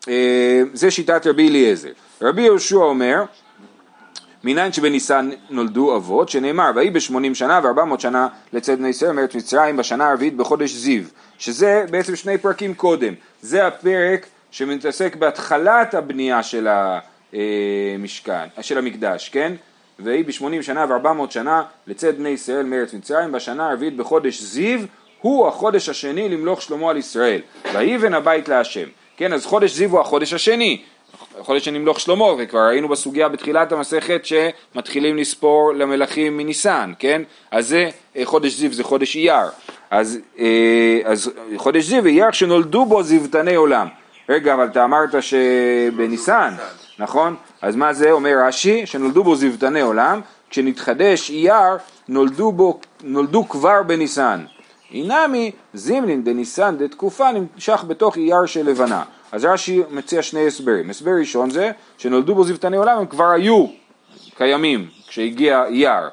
אה, 0.08 0.62
זה 0.74 0.92
שיטת 0.92 1.28
רבי 1.28 1.50
אליעזר. 1.50 1.90
רבי 2.22 2.42
יהושע 2.42 2.76
אומר, 2.76 3.24
מניין 4.44 4.74
שבניסן 4.74 5.30
נולדו 5.50 5.96
אבות, 5.96 6.30
שנאמר, 6.30 6.72
ויהי 6.76 6.90
בשמונים 6.90 7.36
שנה 7.36 7.60
וארבע 7.64 7.86
מאות 7.86 8.02
שנה 8.02 8.28
לצאת 8.54 8.80
בני 8.80 8.88
ישראל 8.88 9.12
מארץ 9.12 9.36
מצרים 9.36 9.78
בשנה 9.78 10.10
הרביעית 10.10 10.38
בחודש 10.38 10.72
זיו, 10.72 11.04
שזה 11.38 11.86
בעצם 11.90 12.16
שני 12.16 12.38
פרקים 12.38 12.74
קודם. 12.74 13.14
זה 13.42 13.68
הפרק 13.68 14.26
שמתעסק 14.52 15.16
בהתחלת 15.16 15.94
הבנייה 15.94 16.44
של 16.44 16.68
המשכן, 17.34 18.48
של 18.62 18.78
המקדש, 18.78 19.30
כן? 19.30 19.54
ויהי 20.00 20.24
בשמונים 20.24 20.64
שנה 20.64 20.86
וארבע 20.90 21.14
מאות 21.14 21.32
שנה 21.32 21.64
לצאת 21.88 22.18
בני 22.18 22.30
ישראל 22.30 22.66
מארץ 22.66 22.94
מצרים 22.94 23.32
בשנה 23.32 23.70
הרביעית 23.70 23.98
בחודש 23.98 24.42
זיו, 24.42 24.80
הוא 25.22 25.48
החודש 25.48 25.90
השני 25.90 26.30
למלוך 26.30 26.62
שלמה 26.62 26.90
על 26.90 26.98
ישראל, 26.98 27.42
ויבן 27.74 28.14
הבית 28.14 28.50
להשם. 28.50 28.88
כן, 29.18 29.34
אז 29.34 29.46
חודש 29.46 29.72
זיו 29.72 29.92
הוא 29.92 30.00
החודש 30.00 30.34
השני, 30.34 30.82
החודש 31.40 31.66
שנמלוך 31.66 32.00
שלמה, 32.00 32.26
וכבר 32.38 32.60
ראינו 32.60 32.88
בסוגיה 32.88 33.30
בתחילת 33.30 33.72
המסכת 33.72 34.22
שמתחילים 34.26 35.18
לספור 35.18 35.74
למלכים 35.74 36.38
מניסן, 36.38 36.94
כן? 37.00 37.22
אז 37.52 37.68
זה 37.68 37.90
אה, 38.16 38.26
חודש 38.26 38.54
זיו, 38.54 38.74
זה 38.74 38.84
חודש 38.84 39.16
אייר. 39.16 39.50
אז, 39.92 40.20
אה, 40.40 41.00
אז 41.06 41.32
חודש 41.58 41.84
זיו, 41.86 42.06
אייר 42.06 42.32
שנולדו 42.32 42.86
בו 42.86 43.04
זיוותני 43.04 43.56
עולם. 43.56 43.88
רגע, 44.32 44.54
אבל 44.54 44.66
אתה 44.66 44.84
אמרת 44.84 45.10
שבניסן, 45.24 46.54
נכון? 47.00 47.36
אז 47.62 47.76
מה 47.76 47.94
זה 47.94 48.12
אומר 48.12 48.36
רש"י? 48.48 48.86
שנולדו 48.86 49.24
בו 49.24 49.36
זיוותני 49.36 49.82
עולם, 49.82 50.22
כשנתחדש 50.50 51.30
אייר 51.30 51.78
נולדו, 52.08 52.52
בו, 52.52 52.80
נולדו 53.04 53.50
כבר 53.50 53.84
בניסן. 53.84 54.46
אינמי 54.92 55.52
זימנין 55.74 56.24
דניסן 56.24 56.76
דתקופה 56.78 57.32
נמשך 57.32 57.84
בתוך 57.88 58.18
אייר 58.18 58.46
של 58.46 58.70
לבנה. 58.70 59.04
אז 59.32 59.46
רש"י 59.46 59.82
מציע 59.90 60.22
שני 60.22 60.48
הסברים. 60.48 60.90
הסבר 60.90 61.12
ראשון 61.20 61.50
זה 61.50 61.72
שנולדו 61.98 62.36
בו 62.36 62.44
זיוותני 62.44 62.78
עולם 62.78 62.98
הם 62.98 63.06
כבר 63.06 63.30
היו 63.30 63.66
קיימים 64.38 64.88
כשהגיע 65.08 65.64
אייר. 65.66 66.10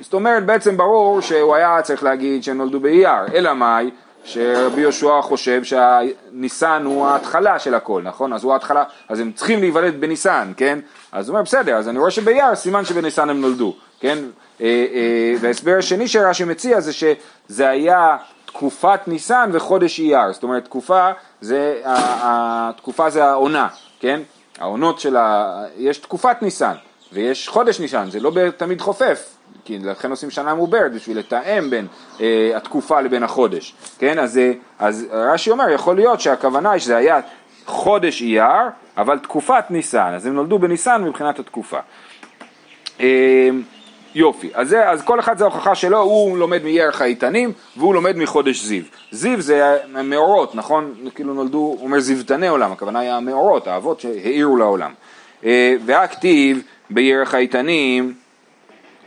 זאת 0.00 0.14
אומרת 0.14 0.46
בעצם 0.46 0.76
ברור 0.76 1.20
שהוא 1.20 1.54
היה 1.54 1.82
צריך 1.82 2.02
להגיד 2.02 2.44
שנולדו 2.44 2.80
באייר, 2.80 3.26
אלא 3.34 3.54
מאי? 3.54 3.90
שרבי 4.24 4.80
יהושע 4.80 5.22
חושב 5.22 5.64
שהניסן 5.64 6.82
הוא 6.84 7.06
ההתחלה 7.06 7.58
של 7.58 7.74
הכל, 7.74 8.02
נכון? 8.04 8.32
אז 8.32 8.44
הוא 8.44 8.52
ההתחלה, 8.52 8.84
אז 9.08 9.20
הם 9.20 9.32
צריכים 9.32 9.60
להיוולד 9.60 10.00
בניסן, 10.00 10.52
כן? 10.56 10.78
אז 11.12 11.28
הוא 11.28 11.34
אומר, 11.34 11.42
בסדר, 11.42 11.76
אז 11.76 11.88
אני 11.88 11.98
רואה 11.98 12.10
שבאייר 12.10 12.54
סימן 12.54 12.84
שבניסן 12.84 13.30
הם 13.30 13.40
נולדו, 13.40 13.76
כן? 14.00 14.18
אה, 14.60 14.66
אה, 14.66 15.34
וההסבר 15.40 15.78
השני 15.78 16.08
שרש"י 16.08 16.44
מציע 16.44 16.80
זה 16.80 16.92
שזה 16.92 17.68
היה 17.68 18.16
תקופת 18.46 19.00
ניסן 19.06 19.50
וחודש 19.52 20.00
אייר, 20.00 20.32
זאת 20.32 20.42
אומרת 20.42 20.64
תקופה 20.64 21.10
זה, 21.40 21.80
התקופה 21.84 23.10
זה 23.10 23.24
העונה, 23.24 23.68
כן? 24.00 24.20
העונות 24.58 25.00
של 25.00 25.16
ה... 25.16 25.64
יש 25.76 25.98
תקופת 25.98 26.42
ניסן 26.42 26.74
ויש 27.12 27.48
חודש 27.48 27.80
ניסן, 27.80 28.10
זה 28.10 28.20
לא 28.20 28.32
תמיד 28.56 28.80
חופף, 28.80 29.36
כי 29.64 29.78
לכן 29.78 30.10
עושים 30.10 30.30
שנה 30.30 30.54
מעוברת 30.54 30.92
בשביל 30.92 31.18
לתאם 31.18 31.70
בין 31.70 31.86
אה, 32.20 32.52
התקופה 32.56 33.00
לבין 33.00 33.22
החודש, 33.22 33.74
כן? 33.98 34.18
אז, 34.18 34.38
אה, 34.38 34.52
אז 34.78 35.06
רש"י 35.10 35.50
אומר, 35.50 35.70
יכול 35.70 35.96
להיות 35.96 36.20
שהכוונה 36.20 36.70
היא 36.70 36.80
שזה 36.80 36.96
היה 36.96 37.20
חודש 37.66 38.22
אייר, 38.22 38.68
אבל 38.96 39.18
תקופת 39.18 39.64
ניסן, 39.70 40.12
אז 40.14 40.26
הם 40.26 40.34
נולדו 40.34 40.58
בניסן 40.58 41.04
מבחינת 41.04 41.38
התקופה. 41.38 41.78
אה, 43.00 43.50
יופי, 44.14 44.50
אז, 44.54 44.68
זה, 44.68 44.90
אז 44.90 45.02
כל 45.02 45.20
אחד 45.20 45.38
זה 45.38 45.44
ההוכחה 45.44 45.74
שלו, 45.74 45.98
הוא 45.98 46.38
לומד 46.38 46.64
מירך 46.64 47.00
האיתנים 47.00 47.52
והוא 47.76 47.94
לומד 47.94 48.16
מחודש 48.16 48.62
זיו. 48.62 48.82
זיו 49.10 49.40
זה 49.40 49.76
מאורות, 50.04 50.54
נכון? 50.54 50.94
כאילו 51.14 51.34
נולדו, 51.34 51.58
הוא 51.58 51.84
אומר 51.84 52.00
זיוותני 52.00 52.48
עולם, 52.48 52.72
הכוונה 52.72 52.98
היא 52.98 53.10
המאורות, 53.10 53.66
האבות 53.66 54.00
שהאירו 54.00 54.56
לעולם. 54.56 54.92
אה, 55.44 55.74
והכתיב 55.84 56.62
בירך 56.90 57.34
האיתנים, 57.34 58.14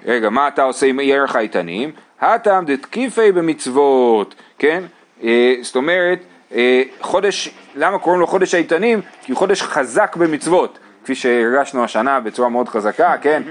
רגע, 0.05 0.29
מה 0.29 0.47
אתה 0.47 0.63
עושה 0.63 0.85
עם 0.85 0.99
ירך 0.99 1.35
האיתנים? 1.35 1.91
הטעם 2.21 2.65
דתקיפי 2.65 3.31
במצוות, 3.31 4.35
כן? 4.59 4.83
אה, 5.23 5.55
זאת 5.61 5.75
אומרת, 5.75 6.19
אה, 6.55 6.83
חודש, 7.01 7.49
למה 7.75 7.99
קוראים 7.99 8.21
לו 8.21 8.27
חודש 8.27 8.53
האיתנים? 8.53 9.01
כי 9.21 9.31
הוא 9.31 9.37
חודש 9.39 9.61
חזק 9.61 10.15
במצוות. 10.15 10.79
כפי 11.03 11.15
שהרגשנו 11.15 11.83
השנה 11.83 12.19
בצורה 12.19 12.49
מאוד 12.49 12.69
חזקה, 12.69 13.15
כן? 13.21 13.43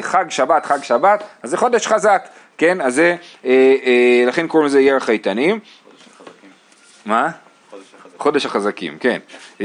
חג 0.00 0.24
שבת, 0.28 0.66
חג 0.66 0.82
שבת, 0.82 1.22
אז 1.42 1.50
זה 1.50 1.56
חודש 1.56 1.86
חזק, 1.86 2.28
כן? 2.58 2.80
אז 2.80 2.94
זה, 2.94 3.16
אה, 3.44 3.74
אה, 3.84 4.24
לכן 4.26 4.46
קוראים 4.48 4.66
לזה 4.66 4.80
ירח 4.80 5.10
איתנים. 5.10 5.58
מה? 7.06 7.30
חודש 8.18 8.46
החזקים, 8.46 8.98
כן. 9.00 9.18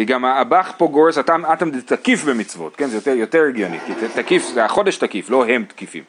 גם 0.05 0.25
הבח 0.25 0.71
פה 0.77 0.87
גורס, 0.87 1.17
אתם 1.17 1.71
תקיף 1.85 2.23
במצוות, 2.23 2.75
כן? 2.75 2.87
זה 2.87 2.97
יותר, 2.97 3.11
יותר 3.11 3.43
הגיוני, 3.49 3.77
כי 3.79 3.93
תקיף, 4.15 4.47
זה 4.53 4.65
החודש 4.65 4.97
תקיף, 4.97 5.29
לא 5.29 5.45
הם 5.45 5.63
תקיפים. 5.67 6.03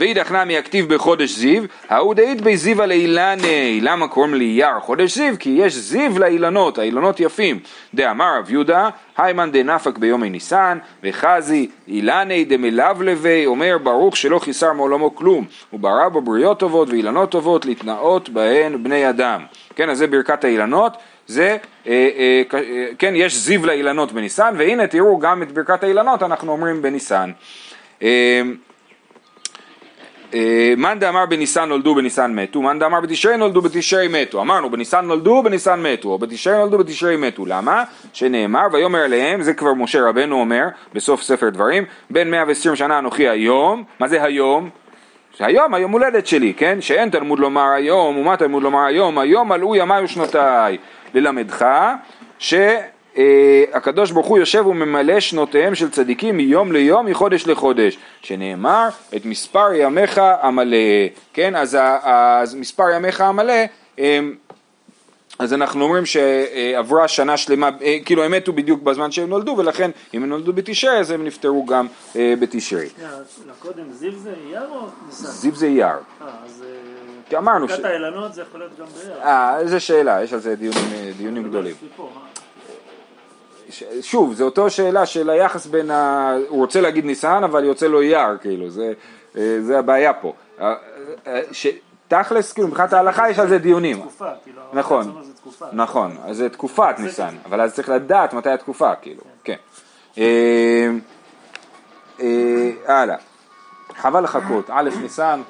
ואידך 0.00 0.32
נמי 0.32 0.58
הכתיב 0.58 0.94
בחודש 0.94 1.30
זיו, 1.30 1.62
ההוא 1.88 2.14
דאית 2.14 2.40
בי 2.40 2.56
זיו 2.56 2.82
על 2.82 2.92
אילני, 2.92 3.80
למה 3.82 4.08
קוראים 4.08 4.34
לי 4.34 4.44
אייר 4.44 4.80
חודש 4.80 5.14
זיו? 5.14 5.34
כי 5.38 5.50
יש 5.50 5.74
זיו 5.74 6.18
לאילנות, 6.18 6.78
האילנות 6.78 7.20
יפים. 7.20 7.58
דאמר 7.94 8.38
רב 8.38 8.50
יהודה, 8.50 8.88
היימן 9.16 9.52
דנפק 9.52 9.98
ביומי 9.98 10.30
ניסן, 10.30 10.78
וחזי 11.02 11.68
אילני 11.88 12.44
דמלבלבי, 12.44 13.46
אומר 13.46 13.78
ברוך 13.82 14.16
שלא 14.16 14.38
חיסר 14.38 14.72
מעולמו 14.72 15.14
כלום, 15.14 15.44
הוא 15.70 15.80
ברא 15.80 16.08
בו 16.08 16.20
בריות 16.20 16.58
טובות 16.58 16.88
ואילנות 16.88 17.30
טובות 17.30 17.66
להתנאות 17.66 18.28
בהן 18.28 18.82
בני 18.82 19.08
אדם. 19.08 19.44
כן, 19.76 19.90
אז 19.90 19.98
זה 19.98 20.06
ברכת 20.06 20.44
האילנות. 20.44 20.96
זה, 21.26 21.56
אה, 21.86 22.08
אה, 22.18 22.42
אה, 22.54 22.86
כן, 22.98 23.12
יש 23.16 23.36
זיו 23.36 23.66
לאילנות 23.66 24.12
בניסן, 24.12 24.54
והנה 24.58 24.86
תראו 24.86 25.18
גם 25.18 25.42
את 25.42 25.52
ברכת 25.52 25.82
האילנות 25.82 26.22
אנחנו 26.22 26.52
אומרים 26.52 26.82
בניסן. 26.82 27.30
מאן 30.76 30.98
דאמר 30.98 31.26
בניסן 31.26 31.68
נולדו 31.68 31.94
בניסן 31.94 32.34
מתו, 32.34 32.62
מאן 32.62 32.78
דאמר 32.78 33.00
בתשרי 33.00 33.36
נולדו 33.36 33.60
בתשרי 33.60 34.08
מתו. 34.08 34.40
אמרנו 34.40 34.70
בניסן 34.70 35.04
נולדו 35.04 35.42
בניסן 35.42 35.82
מתו, 35.82 36.08
או 36.08 36.18
בתשרי 36.18 36.58
נולדו 36.58 36.78
בתשרי 36.78 37.16
מתו. 37.16 37.46
למה? 37.46 37.84
שנאמר 38.12 38.66
ויאמר 38.72 38.98
עליהם, 38.98 39.42
זה 39.42 39.54
כבר 39.54 39.74
משה 39.74 40.08
רבנו 40.08 40.40
אומר 40.40 40.64
בסוף 40.94 41.22
ספר 41.22 41.48
דברים, 41.48 41.84
בין 42.10 42.30
120 42.30 42.76
שנה 42.76 42.98
אנוכי 42.98 43.28
היום, 43.28 43.84
מה 44.00 44.08
זה 44.08 44.22
היום? 44.22 44.70
שהיום, 45.38 45.74
היום 45.74 45.92
הולדת 45.92 46.26
שלי, 46.26 46.54
כן? 46.56 46.80
שאין 46.80 47.10
תלמוד 47.10 47.38
לומר 47.38 47.70
היום, 47.76 48.18
ומה 48.18 48.36
תלמוד 48.36 48.62
לומר 48.62 48.84
היום? 48.84 49.18
היום 49.18 49.48
מלאו 49.48 49.76
ימיי 49.76 50.04
ושנותיי. 50.04 50.78
ללמדך 51.14 51.66
שהקדוש 52.38 54.10
ברוך 54.10 54.26
הוא 54.26 54.38
יושב 54.38 54.66
וממלא 54.66 55.20
שנותיהם 55.20 55.74
של 55.74 55.90
צדיקים 55.90 56.36
מיום 56.36 56.72
ליום, 56.72 57.06
מחודש 57.06 57.46
לחודש, 57.46 57.98
שנאמר 58.22 58.88
את 59.16 59.26
מספר 59.26 59.72
ימיך 59.74 60.20
המלא, 60.40 60.76
כן, 61.32 61.56
אז, 61.56 61.78
אז 62.02 62.54
מספר 62.54 62.90
ימיך 62.96 63.20
המלא 63.20 63.54
אז 65.38 65.52
אנחנו 65.52 65.84
אומרים 65.84 66.06
שעברה 66.06 67.08
שנה 67.08 67.36
שלמה, 67.36 67.70
אה, 67.82 67.96
כאילו 68.04 68.22
הם 68.24 68.32
מתו 68.32 68.52
בדיוק 68.52 68.82
בזמן 68.82 69.10
שהם 69.12 69.28
נולדו 69.28 69.54
ולכן 69.58 69.90
אם 70.14 70.22
הם 70.22 70.28
נולדו 70.28 70.52
בתשרי 70.52 70.98
אז 70.98 71.10
הם 71.10 71.24
נפטרו 71.24 71.66
גם 71.66 71.86
אה, 72.16 72.34
בתשרי. 72.40 72.88
קודם 73.58 73.92
זיו 73.92 74.12
זה 74.12 74.34
אייר 74.46 74.68
או 74.70 74.86
ניסן? 75.06 75.26
זיו 75.26 75.54
זה 75.54 75.66
אייר. 75.66 75.86
אה, 75.86 76.26
אז... 76.44 76.64
כי 77.28 77.36
אמרנו 77.36 77.68
ש... 77.68 77.70
ברכת 77.70 77.84
האילנות 77.84 78.34
זה 78.34 78.42
יכול 78.42 78.60
להיות 78.60 78.78
גם 78.78 78.86
באר. 78.86 79.22
אה, 79.22 79.58
איזה 79.58 79.80
שאלה, 79.80 80.22
יש 80.22 80.32
על 80.32 80.40
זה 80.40 80.56
דיונים, 80.56 80.82
דיונים 81.16 81.48
גדולים. 81.48 81.74
שוב, 84.00 84.34
זו 84.34 84.44
אותו 84.44 84.70
שאלה 84.70 85.06
של 85.06 85.30
היחס 85.30 85.66
בין 85.66 85.90
ה... 85.90 86.32
הוא 86.48 86.60
רוצה 86.60 86.80
להגיד 86.80 87.04
ניסן, 87.04 87.44
אבל 87.44 87.64
יוצא 87.64 87.86
לו 87.86 88.00
אייר, 88.00 88.38
כאילו, 88.40 88.70
זה, 88.70 88.92
זה 89.60 89.78
הבעיה 89.78 90.12
פה. 90.12 90.32
ש... 91.52 91.66
תכלס, 92.08 92.52
כאילו, 92.52 92.68
מבחינת 92.68 92.92
ההלכה 92.92 93.30
יש 93.30 93.38
על 93.38 93.48
זה 93.48 93.58
דיונים. 93.58 94.00
תקופה, 94.00 94.30
כאילו, 94.44 94.62
נכון, 94.72 95.22
נכון, 95.72 96.16
אז 96.24 96.36
זה 96.36 96.48
תקופת 96.48 96.94
ניסן, 96.98 97.34
אבל 97.46 97.60
אז 97.60 97.74
צריך 97.74 97.88
לדעת 97.88 98.32
מתי 98.32 98.50
התקופה, 98.50 98.94
כאילו, 98.94 99.22
כן. 99.44 99.56
הלאה, 102.86 103.16
חבל 103.96 104.24
לחכות, 104.24 104.70
א' 104.70 104.90
ניסן, 105.02 105.42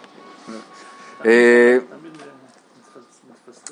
אה, 1.26 1.78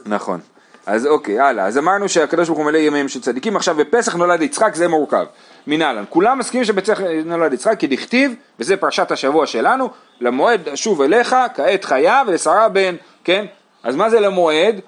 נכון. 0.06 0.40
אז 0.86 1.06
אוקיי, 1.06 1.40
הלאה. 1.40 1.66
אז 1.66 1.78
אמרנו 1.78 2.08
שהקדוש 2.08 2.48
ברוך 2.48 2.58
הוא 2.58 2.66
מלא 2.66 2.78
ימיהם 2.78 3.08
של 3.08 3.20
צדיקים, 3.20 3.56
עכשיו 3.56 3.74
בפסח 3.74 4.14
נולד 4.14 4.42
יצחק 4.42 4.74
זה 4.74 4.88
מורכב. 4.88 5.26
מנהלן. 5.66 6.04
כולם 6.08 6.38
מסכימים 6.38 6.64
שבפסח 6.64 7.00
נולד 7.24 7.52
יצחק 7.52 7.78
כי 7.78 7.86
דכתיב, 7.86 8.34
וזה 8.58 8.76
פרשת 8.76 9.10
השבוע 9.10 9.46
שלנו, 9.46 9.88
למועד 10.20 10.68
אשוב 10.68 11.02
אליך 11.02 11.36
כעת 11.54 11.84
חיה 11.84 12.22
ולשרה 12.26 12.68
בן, 12.68 12.94
כן? 13.24 13.46
אז 13.82 13.96
מה 13.96 14.10
זה 14.10 14.20
למועד? 14.20 14.80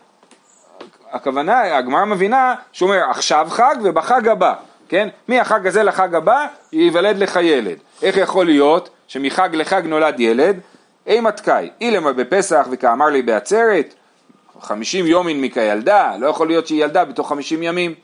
הכוונה, 1.13 1.77
הגמרא 1.77 2.05
מבינה 2.05 2.55
שהוא 2.73 2.89
אומר 2.91 3.11
עכשיו 3.11 3.47
חג 3.51 3.75
ובחג 3.83 4.29
הבא, 4.29 4.55
כן? 4.89 5.09
מהחג 5.29 5.67
הזה 5.67 5.83
לחג 5.83 6.15
הבא 6.15 6.47
ייוולד 6.73 7.19
לך 7.19 7.39
ילד. 7.43 7.77
איך 8.03 8.17
יכול 8.17 8.47
להיות 8.47 8.89
שמחג 9.09 9.49
לחג 9.53 9.83
נולד 9.85 10.21
ילד? 10.21 10.61
אימה 11.07 11.33
תקאי, 11.33 11.71
אילמה 11.81 12.13
בפסח 12.13 12.67
וכאמר 12.71 13.07
לי 13.07 13.23
בעצרת, 13.23 13.95
חמישים 14.61 15.07
יומין 15.07 15.41
מכילדה, 15.41 16.17
לא 16.19 16.27
יכול 16.27 16.47
להיות 16.47 16.67
שהיא 16.67 16.85
ילדה 16.85 17.05
בתוך 17.05 17.29
חמישים 17.29 17.63
ימים, 17.63 17.95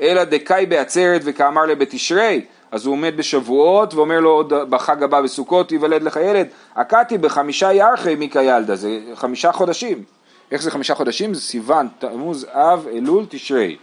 אלא 0.00 0.24
דקאי 0.24 0.66
בעצרת 0.66 1.20
וכאמר 1.24 1.62
לי 1.62 1.74
בתשרי, 1.74 2.44
אז 2.70 2.86
הוא 2.86 2.92
עומד 2.92 3.16
בשבועות 3.16 3.94
ואומר 3.94 4.20
לו 4.20 4.30
עוד 4.30 4.52
בחג 4.70 5.02
הבא 5.02 5.20
בסוכות 5.20 5.72
ייוולד 5.72 6.02
לך 6.02 6.16
ילד, 6.16 6.46
עקדתי 6.74 7.18
בחמישה 7.18 7.72
ירחי 7.72 8.14
מכילדה, 8.18 8.76
זה 8.76 9.00
חמישה 9.14 9.52
חודשים. 9.52 10.02
איך 10.50 10.62
זה 10.62 10.70
חמישה 10.70 10.94
חודשים? 10.94 11.34
זה 11.34 11.40
סיוון, 11.40 11.88
תמוז, 11.98 12.46
אב, 12.52 12.86
אלול, 12.92 13.24
תשרי. 13.28 13.76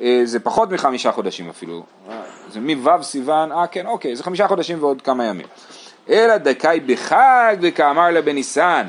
אה, 0.00 0.20
זה 0.24 0.40
פחות 0.40 0.70
מחמישה 0.70 1.12
חודשים 1.12 1.48
אפילו, 1.48 1.82
זה 2.52 2.60
מו' 2.60 3.02
סיוון, 3.02 3.52
אה 3.52 3.66
כן, 3.66 3.86
אוקיי, 3.86 4.16
זה 4.16 4.22
חמישה 4.22 4.48
חודשים 4.48 4.82
ועוד 4.82 5.02
כמה 5.02 5.24
ימים. 5.24 5.46
אלא 6.10 6.36
דקאי 6.36 6.80
בחג 6.80 7.56
וכאמר 7.60 8.10
לה 8.10 8.22
בניסן. 8.22 8.86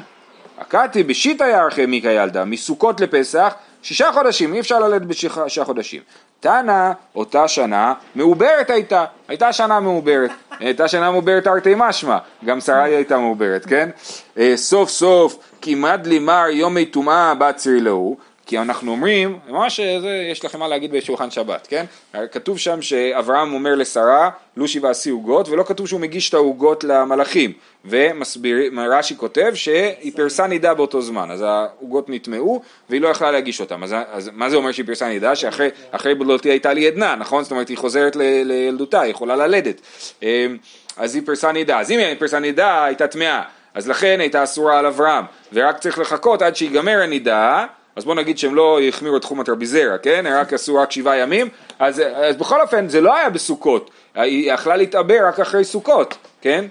הקאתי 0.57 1.03
בשיטה 1.03 1.47
ירחי 1.47 1.85
מיקה 1.85 2.09
ילדה, 2.09 2.45
מסוכות 2.45 3.01
לפסח, 3.01 3.53
שישה 3.81 4.11
חודשים, 4.13 4.53
אי 4.53 4.59
אפשר 4.59 4.79
ללדת 4.79 5.01
בשישה 5.01 5.65
חודשים. 5.65 6.01
תנא, 6.39 6.91
אותה 7.15 7.47
שנה, 7.47 7.93
מעוברת 8.15 8.69
הייתה, 8.69 9.05
הייתה 9.27 9.53
שנה 9.53 9.79
מעוברת, 9.79 10.31
הייתה 10.59 10.87
שנה 10.87 11.11
מעוברת 11.11 11.43
תרתי 11.43 11.73
משמע, 11.77 12.17
גם 12.45 12.59
שרי 12.59 12.95
הייתה 12.95 13.17
מעוברת, 13.17 13.65
כן? 13.65 13.89
אה, 14.37 14.57
סוף 14.57 14.89
סוף, 14.89 15.37
כמעט 15.61 16.07
לימר 16.07 16.45
יומי 16.51 16.85
טומאה 16.85 17.33
בת 17.35 17.55
צרי 17.55 17.79
להו, 17.79 18.17
כי 18.49 18.57
אנחנו 18.57 18.91
אומרים, 18.91 19.39
ממש 19.47 19.79
זה, 19.79 20.27
יש 20.31 20.45
לכם 20.45 20.59
מה 20.59 20.67
להגיד 20.67 20.91
בשולחן 20.91 21.31
שבת, 21.31 21.67
כן? 21.67 21.85
כתוב 22.31 22.57
שם 22.57 22.81
שאברהם 22.81 23.53
אומר 23.53 23.75
לשרה, 23.75 24.29
לושי 24.57 24.79
ועשי 24.79 25.09
עוגות, 25.09 25.49
ולא 25.49 25.63
כתוב 25.63 25.87
שהוא 25.87 25.99
מגיש 25.99 26.29
את 26.29 26.33
העוגות 26.33 26.83
למלאכים. 26.83 27.53
ורש"י 27.85 29.17
כותב 29.17 29.51
שהיא 29.53 30.11
פרסה 30.15 30.47
נידה 30.47 30.73
באותו 30.73 31.01
זמן, 31.01 31.31
אז 31.31 31.45
העוגות 31.47 32.09
נטמעו 32.09 32.61
והיא 32.89 33.01
לא 33.01 33.07
יכלה 33.07 33.31
להגיש 33.31 33.61
אותם. 33.61 33.83
אז, 33.83 33.95
אז 34.11 34.29
מה 34.33 34.49
זה 34.49 34.55
אומר 34.55 34.71
שהיא 34.71 34.85
פרסה 34.85 35.07
נידה? 35.07 35.35
שאחרי 35.35 36.15
בלותי 36.17 36.49
הייתה 36.49 36.73
לי 36.73 36.87
עדנה, 36.87 37.15
נכון? 37.15 37.43
זאת 37.43 37.51
אומרת 37.51 37.69
היא 37.69 37.77
חוזרת 37.77 38.15
ל, 38.15 38.21
לילדותה, 38.43 39.01
היא 39.01 39.11
יכולה 39.11 39.35
ללדת. 39.35 39.81
אמ, 40.23 40.57
אז 40.97 41.15
היא 41.15 41.23
פרסה 41.25 41.51
נידה. 41.51 41.79
אז 41.79 41.91
אם 41.91 41.99
היא 41.99 42.15
פרסה 42.19 42.39
נידה 42.39 42.83
הייתה 42.83 43.07
טמאה, 43.07 43.41
אז 43.73 43.89
לכן 43.89 44.17
הייתה 44.19 44.43
אסורה 44.43 44.79
על 44.79 44.85
אברהם, 44.85 45.25
ורק 45.53 45.77
צריך 45.77 45.99
לחכות 45.99 46.41
עד 46.41 46.55
שיגמר 46.55 47.01
הנידה. 47.01 47.65
אז 47.99 48.05
בוא 48.05 48.15
נגיד 48.15 48.37
שהם 48.37 48.55
לא 48.55 48.79
החמירו 48.81 49.17
את 49.17 49.21
תחום 49.21 49.39
הטרביזרה, 49.39 49.97
כן? 49.97 50.25
הם 50.25 50.33
רק 50.33 50.53
עשו 50.53 50.75
רק 50.75 50.91
שבעה 50.91 51.17
ימים, 51.17 51.49
אז, 51.79 52.01
אז 52.15 52.35
בכל 52.35 52.61
אופן 52.61 52.87
זה 52.89 53.01
לא 53.01 53.15
היה 53.15 53.29
בסוכות, 53.29 53.89
היא 54.15 54.53
יכלה 54.53 54.75
להתעבר 54.75 55.19
רק 55.27 55.39
אחרי 55.39 55.63
סוכות, 55.63 56.17
כן? 56.41 56.65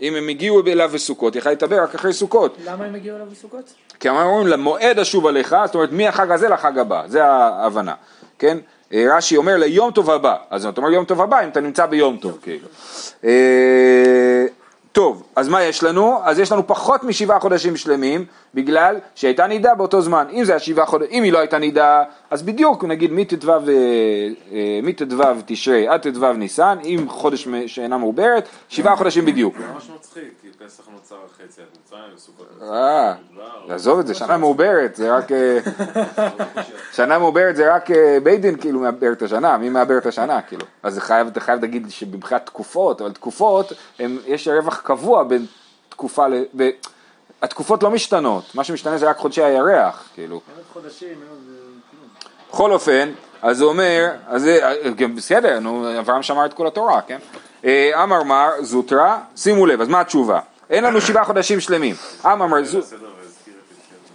אם 0.00 0.14
הם 0.14 0.28
הגיעו 0.28 0.62
אליו 0.66 0.90
בסוכות, 0.94 1.34
היא 1.34 1.40
יכלה 1.40 1.52
להתעבר 1.52 1.82
רק 1.82 1.94
אחרי 1.94 2.12
סוכות. 2.12 2.56
למה 2.64 2.84
הם 2.84 2.94
הגיעו 2.94 3.16
אליו 3.16 3.26
בסוכות? 3.32 3.74
כי 4.00 4.08
הם 4.08 4.16
אומרים 4.16 4.46
למועד 4.46 4.98
אשוב 4.98 5.26
עליך, 5.26 5.56
זאת 5.66 5.74
אומרת 5.74 5.92
מהחג 5.92 6.30
הזה 6.30 6.48
לחג 6.48 6.78
הבא, 6.78 7.02
זה 7.06 7.24
ההבנה, 7.24 7.94
כן? 8.38 8.58
אה, 8.92 9.04
רש"י 9.16 9.36
אומר 9.36 9.56
ליום 9.56 9.90
טוב 9.90 10.10
הבא, 10.10 10.36
אז 10.50 10.66
אתה 10.66 10.80
אומר 10.80 10.90
יום 10.90 11.04
טוב 11.04 11.20
הבא 11.20 11.44
אם 11.44 11.48
אתה 11.48 11.60
נמצא 11.60 11.86
ביום 11.86 12.16
טוב, 12.16 12.38
כאילו. 12.42 12.68
טוב, 14.94 15.22
אז 15.36 15.48
מה 15.48 15.62
יש 15.62 15.82
לנו? 15.82 16.18
אז 16.24 16.38
יש 16.38 16.52
לנו 16.52 16.66
פחות 16.66 17.04
משבעה 17.04 17.40
חודשים 17.40 17.76
שלמים, 17.76 18.24
בגלל 18.54 18.96
שהייתה 19.14 19.46
נידה 19.46 19.74
באותו 19.74 20.00
זמן. 20.00 20.26
אם 20.32 20.44
זה 20.44 20.52
היה 20.52 20.60
אם 21.10 21.22
היא 21.22 21.32
לא 21.32 21.38
הייתה 21.38 21.58
נידה, 21.58 22.02
אז 22.30 22.42
בדיוק, 22.42 22.84
נגיד 22.84 23.12
מט"ו 23.12 23.50
אה, 23.50 23.58
אה, 24.52 24.80
מט"ו 24.82 25.16
תשרי 25.46 25.88
עד 25.88 26.00
ט"ו 26.00 26.32
ניסן, 26.32 26.78
אם 26.84 27.04
חודש 27.08 27.48
שאינה 27.66 27.98
מעוברת, 27.98 28.48
שבעה 28.68 28.96
חודשים 28.96 29.24
בדיוק. 29.24 29.54
זה 29.58 29.64
ממש 29.74 29.90
מצחיק, 29.96 30.43
פסח 30.66 30.82
נוצר 30.92 31.16
אחרי 31.26 31.46
יציאת 31.46 31.66
מצרים, 31.84 32.02
וסוכות 32.14 32.46
אה, 32.62 33.14
מדבר, 33.30 33.74
עזוב 33.74 33.98
את 33.98 34.06
זה, 34.06 34.14
שנה 34.14 34.36
מעוברת, 34.36 34.96
זה 34.96 35.16
רק... 35.16 35.32
אה, 35.32 35.58
שנה 36.96 37.18
מעוברת 37.18 37.56
זה 37.56 37.74
רק 37.74 37.90
אה, 37.90 38.18
בית 38.22 38.40
דין 38.40 38.56
כאילו 38.60 38.80
מעבר 38.80 39.12
את 39.12 39.22
השנה, 39.22 39.56
מי 39.56 39.68
מעבר 39.68 39.98
את 39.98 40.06
השנה 40.06 40.42
כאילו. 40.42 40.66
אז 40.82 40.94
זה 40.94 41.00
חייב, 41.00 41.26
אתה 41.26 41.40
חייב 41.40 41.60
להגיד 41.60 41.86
שבמבחינת 41.90 42.46
תקופות, 42.46 43.00
אבל 43.00 43.12
תקופות, 43.12 43.72
יש 44.26 44.48
רווח 44.48 44.80
קבוע 44.80 45.24
בין 45.24 45.46
תקופה 45.88 46.28
ל... 46.28 46.34
התקופות 47.42 47.82
לא 47.82 47.90
משתנות, 47.90 48.54
מה 48.54 48.64
שמשתנה 48.64 48.98
זה 48.98 49.10
רק 49.10 49.16
חודשי 49.16 49.42
הירח, 49.42 50.08
כאילו. 50.14 50.40
אה. 50.56 50.62
בכל 52.50 52.72
אופן, 52.72 53.12
אז 53.42 53.60
הוא 53.60 53.70
אומר, 53.70 54.10
אז 54.26 54.42
זה, 54.42 54.60
גם 54.96 55.16
בסדר, 55.16 55.60
נו, 55.60 55.98
אברהם 55.98 56.22
שמר 56.22 56.46
את 56.46 56.54
כל 56.54 56.66
התורה, 56.66 57.00
כן? 57.00 57.18
אה, 57.64 58.02
אמר 58.02 58.22
מר 58.22 58.50
זוטרא, 58.60 59.16
שימו 59.36 59.66
לב, 59.66 59.80
אז 59.80 59.88
מה 59.88 60.00
התשובה? 60.00 60.40
אין 60.70 60.84
לנו 60.84 61.00
שבעה 61.00 61.24
חודשים 61.24 61.60
שלמים. 61.60 61.94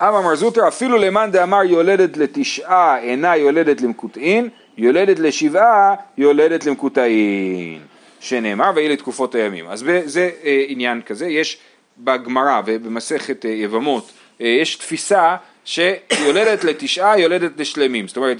אמר 0.01 0.35
זוטרא, 0.35 0.67
אפילו 0.67 0.97
למאן 0.97 1.31
דאמר 1.31 1.63
יולדת 1.63 2.17
לתשעה 2.17 2.99
אינה 2.99 3.37
יולדת 3.37 3.81
למקוטעין, 3.81 4.49
יולדת 4.77 5.19
לשבעה 5.19 5.95
יולדת 6.17 6.65
למקוטעין. 6.65 7.79
שנאמר 8.19 8.71
ויהי 8.75 8.89
לתקופות 8.89 9.35
הימים. 9.35 9.67
אז 9.67 9.85
זה 10.05 10.29
אה, 10.43 10.63
עניין 10.67 11.01
כזה, 11.01 11.27
יש 11.27 11.57
בגמרא 11.97 12.61
ובמסכת 12.65 13.45
אה, 13.45 13.49
יבמות, 13.49 14.11
אה, 14.41 14.47
יש 14.47 14.75
תפיסה 14.75 15.35
שיולדת 15.65 16.63
לתשעה 16.63 17.19
יולדת 17.19 17.51
לשלמים. 17.57 18.07
זאת 18.07 18.17
אומרת, 18.17 18.37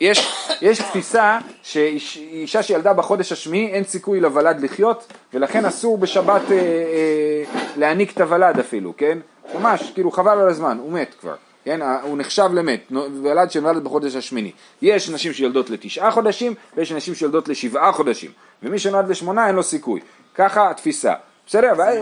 יש, 0.00 0.32
יש 0.62 0.78
תפיסה 0.78 1.38
שאישה 1.62 2.62
שילדה 2.62 2.92
בחודש 2.92 3.32
השמיעי 3.32 3.66
אין 3.72 3.84
סיכוי 3.84 4.20
לוולד 4.20 4.60
לחיות 4.60 5.12
ולכן 5.34 5.64
אסור 5.64 5.98
בשבת 5.98 6.42
אה, 6.50 6.56
אה, 6.56 7.42
להעניק 7.76 8.12
את 8.12 8.20
הוולד 8.20 8.58
אפילו, 8.58 8.92
כן? 8.96 9.18
ממש, 9.54 9.90
כאילו 9.94 10.10
חבל 10.10 10.38
על 10.38 10.48
הזמן, 10.48 10.78
הוא 10.80 10.92
מת 10.92 11.14
כבר, 11.20 11.34
כן? 11.64 11.80
הוא 12.02 12.18
נחשב 12.18 12.50
למת, 12.54 12.92
ולד 13.22 13.50
שנולד 13.50 13.84
בחודש 13.84 14.14
השמיני. 14.16 14.52
יש 14.82 15.10
נשים 15.10 15.32
שיולדות 15.32 15.70
לתשעה 15.70 16.10
חודשים 16.10 16.54
ויש 16.76 16.92
נשים 16.92 17.14
שיולדות 17.14 17.48
לשבעה 17.48 17.92
חודשים 17.92 18.30
ומי 18.62 18.78
שנולד 18.78 19.08
לשמונה 19.08 19.46
אין 19.46 19.54
לו 19.54 19.62
סיכוי. 19.62 20.00
ככה 20.34 20.70
התפיסה. 20.70 21.12
בסדר? 21.46 21.72
אבל- 21.72 21.94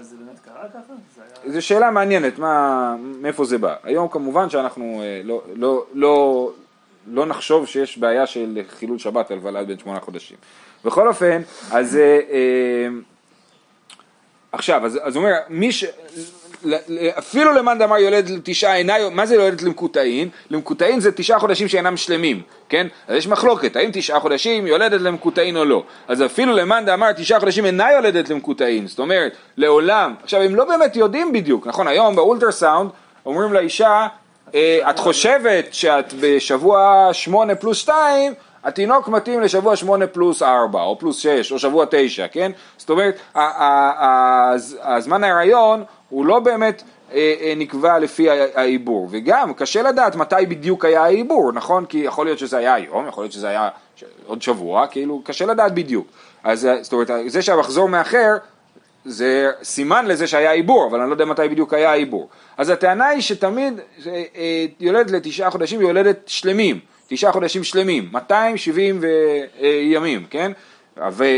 זה 0.00 0.16
באמת 0.16 0.38
קרה 0.44 0.68
ככה? 0.68 0.92
זו 1.46 1.62
שאלה 1.62 1.90
מעניינת, 1.90 2.38
מה, 2.38 2.94
מאיפה 3.20 3.44
זה 3.44 3.58
בא. 3.58 3.74
היום 3.84 4.08
כמובן 4.08 4.50
שאנחנו 4.50 5.00
אה, 5.02 5.20
לא, 5.94 6.52
לא, 7.06 7.26
נחשוב 7.26 7.66
שיש 7.66 7.98
בעיה 7.98 8.26
של 8.26 8.58
חילול 8.78 8.98
שבת 8.98 9.30
על 9.30 9.38
ולד 9.42 9.68
בן 9.68 9.78
שמונה 9.78 10.00
חודשים. 10.00 10.36
בכל 10.84 11.08
אופן, 11.08 11.42
אז 11.70 11.96
אה, 11.96 12.20
אה, 12.30 12.88
עכשיו, 14.52 14.86
אז, 14.86 14.96
הוא 14.96 15.24
אומר, 15.24 15.32
מי 15.48 15.72
ש... 15.72 15.84
אפילו 17.18 17.52
למאן 17.52 17.78
דאמר 17.78 17.96
יולד 17.96 18.28
לתשעה 18.28 18.76
אינה, 18.76 18.94
מה 19.10 19.26
זה 19.26 19.34
יולדת 19.34 19.62
למקוטעין? 19.62 20.28
למקוטעין 20.50 21.00
זה 21.00 21.12
תשעה 21.12 21.38
חודשים 21.38 21.68
שאינם 21.68 21.96
שלמים, 21.96 22.42
כן? 22.68 22.86
אז 23.08 23.16
יש 23.16 23.26
מחלוקת, 23.26 23.76
האם 23.76 23.90
תשעה 23.92 24.20
חודשים 24.20 24.66
יולדת 24.66 25.00
למקוטעין 25.00 25.56
או 25.56 25.64
לא. 25.64 25.84
אז 26.08 26.22
אפילו 26.22 26.52
למאן 26.52 26.84
דאמר 26.86 27.12
תשעה 27.12 27.40
חודשים 27.40 27.66
אינה 27.66 27.92
יולדת 27.92 28.28
למקוטעין, 28.28 28.86
זאת 28.86 28.98
אומרת, 28.98 29.32
לעולם. 29.56 30.14
עכשיו, 30.22 30.42
הם 30.42 30.54
לא 30.54 30.64
באמת 30.64 30.96
יודעים 30.96 31.32
בדיוק, 31.32 31.66
נכון? 31.66 31.88
היום 31.88 32.16
באולטרסאונד 32.16 32.90
אומרים 33.26 33.52
לאישה, 33.52 34.06
את 34.90 34.98
חושבת 34.98 35.74
שאת 35.74 36.14
בשבוע 36.20 37.08
שמונה 37.12 37.54
פלוס 37.54 37.78
שתיים, 37.78 38.34
התינוק 38.64 39.08
מתאים 39.08 39.40
לשבוע 39.40 39.76
שמונה 39.76 40.06
פלוס 40.06 40.42
ארבע, 40.42 40.82
או 40.82 40.98
פלוס 40.98 41.18
שש, 41.18 41.52
או 41.52 41.58
שבוע 41.58 41.84
תשע, 41.90 42.26
כן? 42.32 42.52
זאת 42.76 42.90
אומרת, 42.90 43.20
הזמן 44.82 45.24
ההיריון 45.24 45.84
הוא 46.08 46.26
לא 46.26 46.40
באמת 46.40 46.82
אה, 47.12 47.34
אה, 47.40 47.52
נקבע 47.56 47.98
לפי 47.98 48.30
העיבור, 48.30 49.08
וגם 49.10 49.54
קשה 49.54 49.82
לדעת 49.82 50.16
מתי 50.16 50.46
בדיוק 50.48 50.84
היה 50.84 51.04
העיבור, 51.04 51.52
נכון? 51.52 51.84
כי 51.86 51.98
יכול 51.98 52.26
להיות 52.26 52.38
שזה 52.38 52.56
היה 52.56 52.74
היום, 52.74 53.08
יכול 53.08 53.24
להיות 53.24 53.32
שזה 53.32 53.48
היה 53.48 53.68
עוד 54.26 54.42
שבוע, 54.42 54.86
כאילו 54.86 55.22
קשה 55.24 55.46
לדעת 55.46 55.74
בדיוק. 55.74 56.06
אז 56.44 56.66
אה, 56.66 56.82
זאת 56.82 56.92
אומרת, 56.92 57.10
זה 57.26 57.42
שהמחזור 57.42 57.88
מאחר, 57.88 58.36
זה 59.04 59.50
סימן 59.62 60.06
לזה 60.06 60.26
שהיה 60.26 60.52
עיבור, 60.52 60.86
אבל 60.86 61.00
אני 61.00 61.08
לא 61.08 61.14
יודע 61.14 61.24
מתי 61.24 61.48
בדיוק 61.50 61.74
היה 61.74 61.90
העיבור. 61.90 62.28
אז 62.56 62.70
הטענה 62.70 63.06
היא 63.06 63.20
שתמיד 63.20 63.80
אה, 64.06 64.22
אה, 64.36 64.66
יולדת 64.80 65.10
לתשעה 65.10 65.50
חודשים 65.50 65.80
יולדת 65.80 66.22
שלמים, 66.26 66.80
תשעה 67.08 67.32
חודשים 67.32 67.64
שלמים, 67.64 68.08
270 68.12 68.98
ו, 69.02 69.06
אה, 69.60 69.80
ימים, 69.82 70.26
כן? 70.30 70.52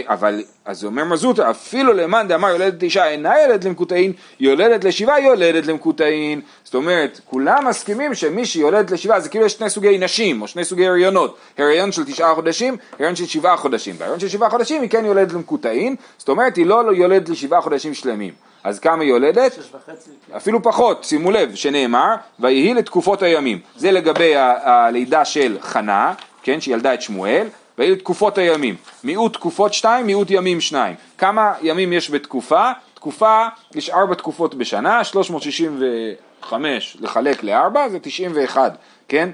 אבל, 0.09 0.42
אז 0.64 0.85
אומר 0.85 1.05
מזוטה, 1.05 1.51
אפילו 1.51 1.92
למאן 1.92 2.29
דאמר 2.29 2.48
יולדת 2.48 2.75
תשעה 2.79 3.11
אינה 3.11 3.40
יולדת 3.42 3.64
למקוטעין, 3.64 4.12
יולדת 4.40 4.85
לשבעה 4.85 5.20
יולדת 5.20 5.66
למקוטעין. 5.66 6.40
זאת 6.64 6.75
אומרת, 6.75 7.20
כולם 7.25 7.66
מסכימים 7.68 8.14
שמי 8.14 8.46
שיולדת 8.46 8.90
לשבעה 8.90 9.20
זה 9.20 9.29
כאילו 9.29 9.46
יש 9.46 9.53
שני 9.53 9.70
סוגי 9.70 9.98
נשים, 9.98 10.42
או 10.42 10.48
שני 10.48 10.64
סוגי 10.64 10.87
הריונות, 10.87 11.37
הריון 11.59 11.92
של 11.92 12.05
תשעה 12.05 12.35
חודשים, 12.35 12.77
הריון 12.98 13.16
של 13.16 13.27
שבעה 13.27 13.57
חודשים. 13.57 13.98
בהריון 13.98 14.20
של 14.20 14.29
שבעה 14.29 14.51
חודשים 14.51 14.83
היא 14.83 14.90
כן 14.90 15.05
יולדת 15.05 15.33
למקוטעין, 15.33 15.96
זאת 16.18 16.29
אומרת 16.29 16.57
היא 16.57 16.66
לא 16.66 16.83
יולדת 16.96 17.29
לשבעה 17.29 17.61
חודשים 17.61 17.94
שלמים. 17.94 18.33
אז 18.64 18.79
כמה 18.79 19.03
היא 19.03 19.11
יולדת? 19.11 19.59
וחצי. 19.59 20.11
אפילו 20.37 20.62
פחות, 20.62 21.05
שימו 21.05 21.31
לב, 21.31 21.55
שנאמר, 21.55 22.14
ויהי 22.40 22.75
לתקופות 22.75 23.22
הימים. 23.22 23.59
זה 23.77 23.90
לגבי 23.90 24.33
הלידה 24.37 25.25
של 25.25 25.57
חנה, 25.61 26.14
כן, 26.42 26.61
שילדה 26.61 26.94
את 26.94 27.03
שמואל, 27.03 27.46
ויהי 27.78 27.90
לתקופות 27.90 28.38
הימים. 28.38 28.76
מיעוט 29.04 29.32
תקופות 29.32 29.74
שתיים, 29.74 30.06
מיעוט 30.06 30.30
ימים 30.30 30.61
שניים. 30.61 30.94
כמה 31.18 31.52
ימים 31.62 31.92
יש 31.92 32.11
בתקופה? 32.11 32.70
תקופה, 32.94 33.46
יש 33.74 33.90
ארבע 33.90 34.14
תקופות 34.14 34.54
בשנה, 34.54 35.04
365 35.04 36.96
לחלק 37.00 37.42
לארבע 37.42 37.88
זה 37.88 37.98
91, 37.98 38.76
כן? 39.08 39.30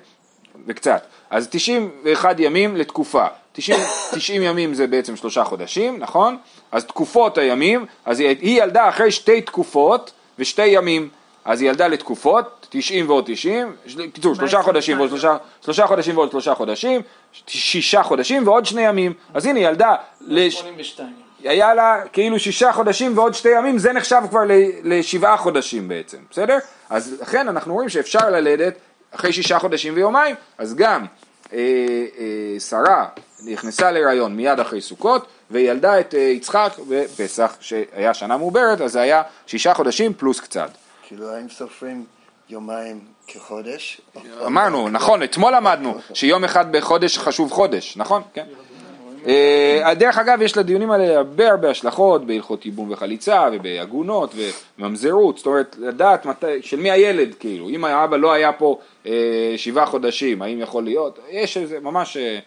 וקצת. 0.66 1.06
אז 1.30 1.48
91 1.50 2.36
ימים 2.38 2.76
לתקופה. 2.76 3.26
90, 3.52 3.80
90 4.12 4.42
ימים 4.48 4.74
זה 4.74 4.86
בעצם 4.86 5.16
שלושה 5.16 5.44
חודשים, 5.44 5.98
נכון? 5.98 6.36
אז 6.72 6.84
תקופות 6.84 7.38
הימים, 7.38 7.86
אז 8.04 8.20
היא 8.20 8.62
ילדה 8.62 8.88
אחרי 8.88 9.10
שתי 9.10 9.40
תקופות 9.40 10.12
ושתי 10.38 10.66
ימים. 10.66 11.08
אז 11.48 11.60
היא 11.60 11.68
ילדה 11.70 11.88
לתקופות, 11.88 12.66
90 12.70 13.08
ועוד 13.08 13.24
90, 13.26 13.72
של- 13.86 14.10
קיצור, 14.10 14.34
שלושה 14.34 14.62
חודשים 14.62 14.98
ועוד 14.98 15.08
שלושה, 15.10 15.36
שלושה 15.64 15.86
חודשים 15.86 16.16
ועוד 16.16 16.30
שלושה 16.30 16.54
חודשים, 16.54 17.00
שישה 17.46 18.02
חודשים 18.02 18.48
ועוד 18.48 18.66
שני 18.66 18.80
ימים. 18.82 19.12
אז 19.34 19.46
הנה 19.46 19.58
היא 19.58 19.68
ילדה, 19.68 19.94
לש... 20.20 20.54
82. 20.58 21.08
היה 21.44 21.74
לה 21.74 22.00
כאילו 22.12 22.38
שישה 22.40 22.72
חודשים 22.72 23.18
ועוד 23.18 23.34
שתי 23.34 23.48
ימים, 23.58 23.78
זה 23.78 23.92
נחשב 23.92 24.22
כבר 24.30 24.44
ל- 24.44 24.52
לשבעה 24.84 25.36
חודשים 25.36 25.88
בעצם, 25.88 26.18
בסדר? 26.30 26.58
אז 26.90 27.16
לכן 27.22 27.48
אנחנו 27.48 27.74
רואים 27.74 27.88
שאפשר 27.88 28.30
ללדת 28.30 28.74
אחרי 29.14 29.32
שישה 29.32 29.58
חודשים 29.58 29.94
ויומיים, 29.96 30.34
אז 30.58 30.74
גם 30.74 31.04
אה, 31.52 31.58
אה, 32.18 32.60
שרה 32.60 33.06
נכנסה 33.44 33.90
להיריון 33.90 34.36
מיד 34.36 34.60
אחרי 34.60 34.80
סוכות, 34.80 35.26
וילדה 35.50 36.00
את 36.00 36.14
אה, 36.14 36.20
יצחק 36.20 36.72
בפסח, 36.88 37.56
שהיה 37.60 38.14
שנה 38.14 38.36
מעוברת, 38.36 38.80
אז 38.80 38.92
זה 38.92 39.00
היה 39.00 39.22
שישה 39.46 39.74
חודשים 39.74 40.14
פלוס 40.14 40.40
קצת. 40.40 40.70
כאילו, 41.08 41.30
האם 41.30 41.48
סופרים 41.48 42.04
יומיים 42.48 43.00
כחודש? 43.26 44.00
אמרנו, 44.46 44.88
נכון, 44.88 45.22
אתמול 45.22 45.54
למדנו 45.54 45.94
שיום 46.14 46.44
אחד 46.44 46.72
בחודש 46.72 47.18
חשוב 47.18 47.52
חודש, 47.52 47.96
נכון? 47.96 48.22
כן. 48.34 48.44
אה, 49.26 49.94
דרך 49.94 50.18
אגב, 50.18 50.42
יש 50.42 50.56
לדיונים 50.56 50.90
האלה 50.90 51.16
הרבה 51.18 51.50
הרבה 51.50 51.70
השלכות 51.70 52.26
בהלכות 52.26 52.64
ייבום 52.64 52.90
וחליצה 52.90 53.48
ובעגונות 53.52 54.34
וממזרות, 54.78 55.36
זאת 55.36 55.46
אומרת, 55.46 55.76
לדעת 55.78 56.26
מתי, 56.26 56.62
של 56.62 56.76
מי 56.76 56.90
הילד, 56.90 57.34
כאילו, 57.40 57.68
אם 57.68 57.84
האבא 57.84 58.16
לא 58.16 58.32
היה 58.32 58.52
פה 58.52 58.78
אה, 59.06 59.54
שבעה 59.56 59.86
חודשים, 59.86 60.42
האם 60.42 60.60
יכול 60.60 60.84
להיות, 60.84 61.18
יש 61.30 61.56
איזה 61.56 61.80
ממש 61.80 62.16
אה, 62.16 62.38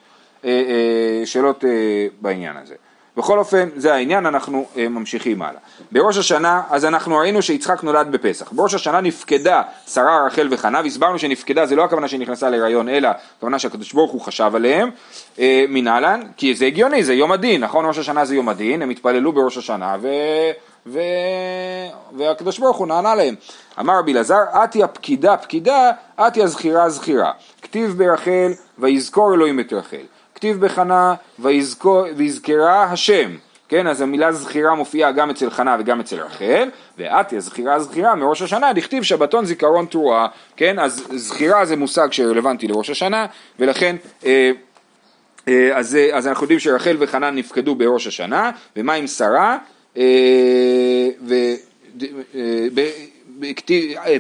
אה, 0.46 0.50
אה, 0.50 1.26
שאלות 1.26 1.66
אה, 1.66 2.08
בעניין 2.22 2.58
הזה. 2.58 2.76
בכל 3.18 3.40
אופן, 3.40 3.70
זה 3.76 3.94
העניין, 3.94 4.26
אנחנו 4.26 4.66
אה, 4.78 4.90
ממשיכים 4.90 5.42
הלאה. 5.42 5.60
בראש 5.92 6.18
השנה, 6.18 6.62
אז 6.70 6.86
אנחנו 6.86 7.18
ראינו 7.18 7.42
שיצחק 7.42 7.84
נולד 7.84 8.12
בפסח. 8.12 8.52
בראש 8.52 8.74
השנה 8.74 9.02
נפקדה 9.02 9.62
שרה, 9.88 10.26
רחל 10.26 10.48
וחנה, 10.52 10.82
והסברנו 10.84 11.20
שנפקדה 11.20 11.66
זה 11.66 11.76
לא 11.76 11.84
הכוונה 11.84 12.08
שנכנסה 12.08 12.50
להיריון, 12.50 12.90
אלא 12.90 13.10
הכוונה 13.38 13.60
שהקדוש 13.60 13.94
ברוך 13.94 14.12
הוא 14.12 14.22
חשב 14.22 14.52
עליהם, 14.56 14.90
אה, 15.40 15.66
מנהלן, 15.70 16.22
כי 16.38 16.56
זה 16.56 16.66
הגיוני, 16.66 17.04
זה 17.04 17.14
יום 17.14 17.32
הדין, 17.32 17.64
נכון? 17.64 17.86
ראש 17.86 17.98
השנה 17.98 18.26
זה 18.26 18.36
יום 18.36 18.50
הדין, 18.50 18.82
הם 18.82 18.90
התפללו 18.90 19.34
בראש 19.34 19.58
השנה, 19.58 19.96
ו... 20.02 20.08
ו... 20.86 21.00
והקדוש 22.18 22.60
ברוך 22.60 22.78
הוא 22.78 22.88
נענה 22.88 23.16
להם. 23.16 23.36
אמר 23.80 24.00
רבי 24.00 24.14
אלעזר, 24.14 24.44
אתי 24.64 24.84
הפקידה 24.84 25.38
פקידה, 25.38 25.92
אתי 26.28 26.44
הזכירה 26.44 26.90
זכירה. 26.90 27.32
כתיב 27.62 27.98
ברחל, 27.98 28.52
ויזכור 28.80 29.34
אלוהים 29.34 29.60
את 29.60 29.74
רחל. 29.74 30.06
כתיב 30.42 30.66
בחנה, 30.66 31.14
ויזכרה 32.16 32.84
השם. 32.84 33.32
כן, 33.70 33.88
אז 33.88 34.02
המילה 34.02 34.32
זכירה 34.32 34.76
מופיעה 34.76 35.12
גם 35.12 35.30
אצל 35.30 35.50
חנה 35.50 35.78
וגם 35.80 36.00
אצל 36.00 36.20
רחל, 36.20 36.70
ואתי 36.98 37.38
הזכירה 37.38 37.80
זכירה 37.80 38.16
מראש 38.16 38.42
השנה, 38.42 38.74
דכתיב 38.74 39.04
שבתון 39.04 39.46
זיכרון 39.46 39.86
תרועה, 39.86 40.28
כן, 40.56 40.80
אז 40.80 41.08
זכירה 41.16 41.66
זה 41.66 41.76
מושג 41.76 42.08
שרלוונטי 42.12 42.68
לראש 42.68 42.90
השנה, 42.90 43.26
ולכן 43.60 43.96
אה, 44.26 44.52
אה, 45.48 45.78
אז, 45.78 45.98
אז 46.14 46.28
אנחנו 46.28 46.44
יודעים 46.44 46.60
שרחל 46.60 46.96
וחנה 47.00 47.32
נפקדו 47.32 47.76
בראש 47.76 48.08
השנה, 48.08 48.52
ומה 48.76 48.94
עם 48.94 49.08
שרה? 49.08 49.58
אה, 49.98 50.04
ו, 51.28 51.34
אה, 51.34 52.68
ב, 52.74 52.80
אה, 52.80 52.92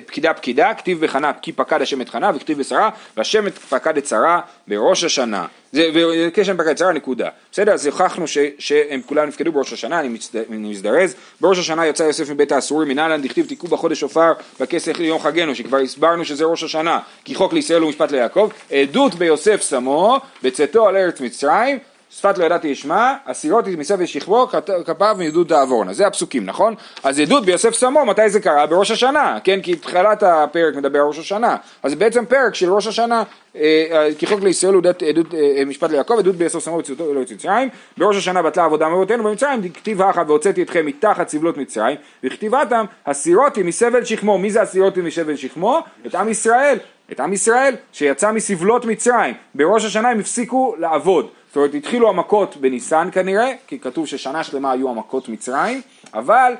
פקידה 0.05 0.33
פקידה, 0.33 0.73
כתיב 0.73 1.01
בחנה 1.01 1.31
כי 1.41 1.51
פקד 1.51 1.81
השם 1.81 2.01
את 2.01 2.09
חנה 2.09 2.31
וכתיב 2.35 2.59
בשרה 2.59 2.89
והשם 3.17 3.49
פקד 3.49 3.97
את 3.97 4.07
שרה 4.07 4.41
בראש 4.67 5.03
השנה. 5.03 5.45
זה 5.71 5.89
וקשם 5.93 6.57
פקד 6.57 6.67
את 6.67 6.77
שרה 6.77 6.91
נקודה. 6.93 7.29
בסדר? 7.51 7.73
אז 7.73 7.85
הוכחנו 7.85 8.25
שהם 8.59 9.01
כולם 9.05 9.27
נפקדו 9.27 9.51
בראש 9.51 9.73
השנה, 9.73 9.99
אני, 9.99 10.07
מצד, 10.07 10.39
אני 10.49 10.69
מזדרז. 10.69 11.15
בראש 11.41 11.59
השנה 11.59 11.87
יצא 11.87 12.03
יוסף 12.03 12.29
מבית 12.29 12.51
האסורים 12.51 12.87
מנהלן 12.87 13.21
דכתיב 13.21 13.45
תיקעו 13.45 13.69
בחודש 13.69 13.99
שופר 13.99 14.33
בכסף 14.59 14.99
ליום 14.99 15.19
חגנו 15.19 15.55
שכבר 15.55 15.77
הסברנו 15.77 16.25
שזה 16.25 16.45
ראש 16.45 16.63
השנה 16.63 16.99
כי 17.25 17.35
חוק 17.35 17.53
לישראל 17.53 17.83
ומשפט 17.83 18.11
ליעקב. 18.11 18.49
עדות 18.71 19.15
ביוסף 19.15 19.69
שמו 19.69 20.19
בצאתו 20.43 20.87
על 20.87 20.97
ארץ 20.97 21.21
מצרים 21.21 21.79
שפת 22.17 22.37
לא 22.37 22.45
ידעתי 22.45 22.73
אשמע, 22.73 23.13
אסירות 23.25 23.67
מסביב 23.67 24.05
שכבו, 24.05 24.47
כפיו 24.85 25.15
מעדות 25.19 25.49
תעבורנה. 25.49 25.93
זה 25.93 26.07
הפסוקים, 26.07 26.45
נכון? 26.45 26.75
אז 27.03 27.19
עדות 27.19 27.45
ביוסף 27.45 27.73
סמו, 27.73 28.05
מתי 28.05 28.29
זה 28.29 28.39
קרה? 28.39 28.65
בראש 28.65 28.91
השנה, 28.91 29.37
כן? 29.43 29.61
כי 29.61 29.75
תחילת 29.75 30.23
הפרק 30.23 30.75
מדבר 30.75 30.99
על 30.99 31.05
ראש 31.05 31.19
השנה. 31.19 31.55
אז 31.83 31.95
בעצם 31.95 32.25
פרק 32.25 32.55
של 32.55 32.73
ראש 32.73 32.87
השנה, 32.87 33.23
אה, 33.55 34.09
כחוק 34.19 34.41
לישראל 34.43 34.73
הוא 34.73 34.83
עדות, 35.09 35.33
אה, 35.33 35.65
משפט 35.65 35.91
ליעקב, 35.91 36.13
עדות 36.19 36.35
ביוסף 36.35 36.59
סמו 36.59 36.77
בצאתו 36.77 37.11
אלוהי 37.11 37.25
מצרים. 37.33 37.69
בראש 37.97 38.17
השנה 38.17 38.41
בטלה 38.41 38.65
עבודה 38.65 38.89
מאבותינו 38.89 39.23
במצרים, 39.23 39.69
כתיב 39.69 40.01
האחד 40.01 40.25
והוצאתי 40.27 40.61
אתכם 40.61 40.85
מתחת 40.85 41.29
סבלות 41.29 41.57
מצרים, 41.57 41.97
וכתיבתם 42.23 42.85
הסירותי 43.05 43.63
מסבל 43.63 44.05
שכמו. 44.05 44.37
מי 44.37 44.51
זה 44.51 44.61
הסירותי 44.61 45.01
מסבל 45.01 45.35
שכמו? 45.35 45.79
את 46.05 46.15
עם 46.15 46.29
ישראל. 46.29 46.77
את 47.11 47.19
עם 47.19 47.33
ישראל 47.33 47.75
שיצא 47.93 48.31
מסבלות 48.31 48.85
מצרים. 48.85 49.33
בראש 49.55 49.85
השנה 49.85 50.09
הם 50.09 50.19
הפסיקו 50.19 50.75
לעבוד. 50.79 51.27
זאת 51.51 51.55
אומרת 51.55 51.73
התחילו 51.73 52.09
המכות 52.09 52.57
בניסן 52.57 53.09
כנראה, 53.11 53.51
כי 53.67 53.79
כתוב 53.79 54.07
ששנה 54.07 54.43
שלמה 54.43 54.71
היו 54.71 54.89
המכות 54.89 55.29
מצרים, 55.29 55.81
אבל 56.13 56.53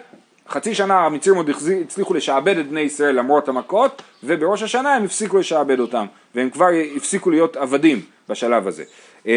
חצי 0.50 0.76
שנה 0.76 1.00
המצרים 1.00 1.38
עוד 1.38 1.50
הצליחו 1.82 2.14
לשעבד 2.14 2.58
את 2.58 2.68
בני 2.68 2.80
ישראל 2.80 3.16
למרות 3.16 3.50
המכות, 3.50 4.02
ובראש 4.24 4.64
השנה 4.64 4.96
הם 4.96 5.04
הפסיקו 5.04 5.38
לשעבד 5.38 5.80
אותם, 5.80 6.06
והם 6.36 6.50
כבר 6.50 6.68
הפסיקו 6.96 7.30
להיות 7.30 7.58
עבדים 7.58 8.02
בשלב 8.30 8.68
הזה. 8.68 8.84
אמ, 9.26 9.32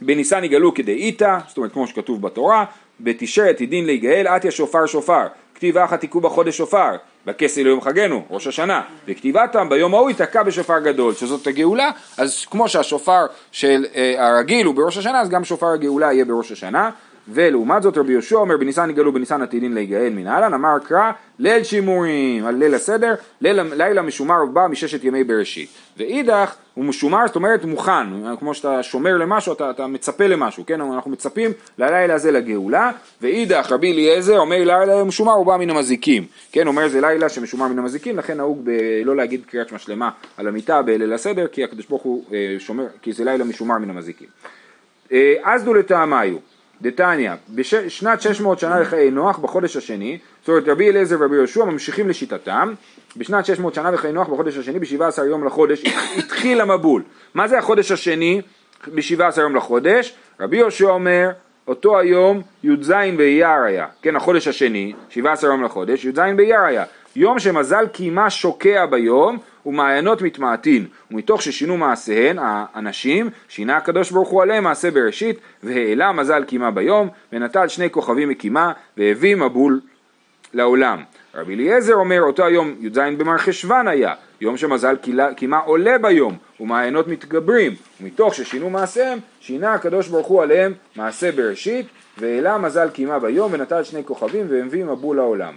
בניסן 0.00 0.44
יגאלו 0.44 0.74
כדי 0.74 0.92
איתה, 0.92 1.38
זאת 1.48 1.56
אומרת 1.56 1.72
כמו 1.72 1.86
שכתוב 1.86 2.22
בתורה, 2.22 2.64
בתשרת 3.00 3.60
ידין 3.60 3.86
להיגאל, 3.86 4.26
עטיה 4.26 4.50
שופר 4.50 4.86
שופר, 4.86 5.26
כתיב 5.54 5.78
אחת 5.78 6.00
תיקעו 6.00 6.20
בחודש 6.20 6.56
שופר, 6.56 6.96
בכסי 7.26 7.64
ליום 7.64 7.80
חגנו, 7.80 8.24
ראש 8.30 8.46
השנה, 8.46 8.82
וכתיבתם 9.08 9.68
ביום 9.68 9.94
ההוא 9.94 10.10
ייתקע 10.10 10.42
בשופר 10.42 10.78
גדול, 10.78 11.14
שזאת 11.14 11.46
הגאולה, 11.46 11.90
אז 12.18 12.46
כמו 12.50 12.68
שהשופר 12.68 13.26
של 13.52 13.86
אה, 13.94 14.26
הרגיל 14.28 14.66
הוא 14.66 14.74
בראש 14.74 14.98
השנה, 14.98 15.20
אז 15.20 15.28
גם 15.28 15.44
שופר 15.44 15.66
הגאולה 15.66 16.12
יהיה 16.12 16.24
בראש 16.24 16.52
השנה, 16.52 16.90
ולעומת 17.28 17.82
זאת 17.82 17.98
רבי 17.98 18.12
יהושע 18.12 18.36
אומר 18.36 18.56
בניסן 18.56 18.90
יגאלו 18.90 19.12
בניסן 19.12 19.42
עתידין 19.42 19.74
להיגאל 19.74 20.12
מנהלן 20.12 20.54
אמר 20.54 20.78
קרא 20.78 21.12
ליל 21.38 21.64
שימורים 21.64 22.46
על 22.46 22.54
ליל 22.54 22.74
הסדר 22.74 23.14
ליל, 23.40 23.60
לילה 23.62 24.02
משומר 24.02 24.44
ובא 24.44 24.66
מששת 24.70 25.04
ימי 25.04 25.24
בראשית 25.24 25.68
ואידך 25.96 26.54
הוא 26.74 26.84
משומר 26.84 27.26
זאת 27.26 27.36
אומרת 27.36 27.64
מוכן 27.64 28.36
כמו 28.38 28.54
שאתה 28.54 28.82
שומר 28.82 29.16
למשהו 29.16 29.52
אתה, 29.52 29.70
אתה 29.70 29.86
מצפה 29.86 30.26
למשהו 30.26 30.66
כן? 30.66 30.80
אנחנו 30.80 31.10
מצפים 31.10 31.50
ללילה 31.78 32.14
הזה 32.14 32.30
לגאולה 32.30 32.90
ואידך 33.22 33.72
רבי 33.72 33.92
אליעזר 33.92 34.38
אומר 34.38 34.58
לילה 34.58 35.04
משומר 35.04 35.38
ובא 35.40 35.56
מן 35.56 35.70
המזיקים 35.70 36.26
כן 36.52 36.66
אומר 36.66 36.88
זה 36.88 37.00
לילה 37.00 37.28
שמשומר 37.28 37.68
מן 37.68 37.78
המזיקים 37.78 38.18
לכן 38.18 38.36
נהוג 38.36 38.60
ב- 38.64 39.02
לא 39.04 39.16
להגיד 39.16 39.40
קריאת 39.46 39.68
שמע 39.68 39.78
שלמה 39.78 40.10
על 40.36 40.48
המיטה 40.48 40.82
בליל 40.82 41.12
הסדר 41.12 41.46
כי 41.46 41.64
הקדוש 41.64 41.86
ברוך 41.86 42.02
הוא 42.02 42.24
אה, 42.32 42.56
שומר 42.58 42.86
כי 43.02 43.12
זה 43.12 43.24
לילה 43.24 43.44
משומר 43.44 43.78
מן 43.78 43.90
המזיקים. 43.90 44.28
אה, 45.12 45.34
אז 45.42 45.64
דו 45.64 45.74
לטעמיו 45.74 46.36
דתניא, 46.82 47.32
בשנת 47.54 48.20
600 48.20 48.58
שנה 48.58 48.80
לחיי 48.80 49.10
נוח 49.10 49.38
בחודש 49.38 49.76
השני, 49.76 50.18
זאת 50.40 50.48
אומרת 50.48 50.68
רבי 50.68 50.90
אליעזר 50.90 51.16
ורבי 51.20 51.36
יהושע 51.36 51.64
ממשיכים 51.64 52.08
לשיטתם, 52.08 52.72
בשנת 53.16 53.46
600 53.46 53.74
שנה 53.74 53.90
לחיי 53.90 54.12
נוח 54.12 54.28
בחודש 54.28 54.56
השני, 54.56 54.78
ב-17 54.78 55.22
יום 55.22 55.46
לחודש, 55.46 55.84
התחיל 56.18 56.60
המבול. 56.60 57.02
מה 57.34 57.48
זה 57.48 57.58
החודש 57.58 57.92
השני 57.92 58.40
ב-17 58.94 59.40
יום 59.40 59.56
לחודש? 59.56 60.14
רבי 60.40 60.56
יהושע 60.56 60.90
אומר, 60.90 61.30
אותו 61.68 61.98
היום 61.98 62.42
י"ז 62.64 62.92
באייר 63.16 63.62
היה, 63.66 63.86
כן, 64.02 64.16
החודש 64.16 64.48
השני, 64.48 64.92
17 65.10 65.50
יום 65.50 65.64
לחודש, 65.64 66.04
י"ז 66.04 66.20
באייר 66.36 66.60
היה. 66.60 66.84
יום 67.16 67.38
שמזל 67.38 67.86
קימה 67.86 68.30
שוקע 68.30 68.86
ביום 68.86 69.38
ומעיינות 69.66 70.22
מתמעטין 70.22 70.86
ומתוך 71.10 71.42
ששינו 71.42 71.76
מעשיהן 71.76 72.38
האנשים 72.40 73.30
שינה 73.48 73.76
הקדוש 73.76 74.10
ברוך 74.10 74.28
הוא 74.28 74.42
עליהם 74.42 74.64
מעשה 74.64 74.90
בראשית 74.90 75.38
והעלה 75.62 76.12
מזל 76.12 76.44
קימה 76.44 76.70
ביום 76.70 77.08
ונטל 77.32 77.68
שני 77.68 77.90
כוכבים 77.90 78.28
מקימה 78.28 78.72
והביא 78.96 79.36
מבול 79.36 79.80
לעולם. 80.54 81.02
רבי 81.34 81.54
אליעזר 81.54 81.94
אומר 81.94 82.20
אותו 82.20 82.44
היום 82.44 82.74
י"ז 82.80 82.98
במרחשוון 82.98 83.88
היה 83.88 84.14
יום 84.40 84.56
שמזל 84.56 84.96
קימה 85.36 85.58
עולה 85.58 85.98
ביום 85.98 86.36
ומעיינות 86.60 87.08
מתגברים 87.08 87.74
ומתוך 88.00 88.34
ששינו 88.34 88.70
מעשיהם 88.70 89.18
שינה 89.40 89.74
הקדוש 89.74 90.08
ברוך 90.08 90.26
הוא 90.26 90.42
עליהם 90.42 90.72
מעשה 90.96 91.32
בראשית 91.32 91.86
והעלה 92.18 92.58
מזל 92.58 92.88
קימה 92.90 93.18
ביום 93.18 93.52
ונטל 93.52 93.84
שני 93.84 94.04
כוכבים 94.04 94.46
והביא 94.48 94.84
מבול 94.84 95.16
לעולם. 95.16 95.54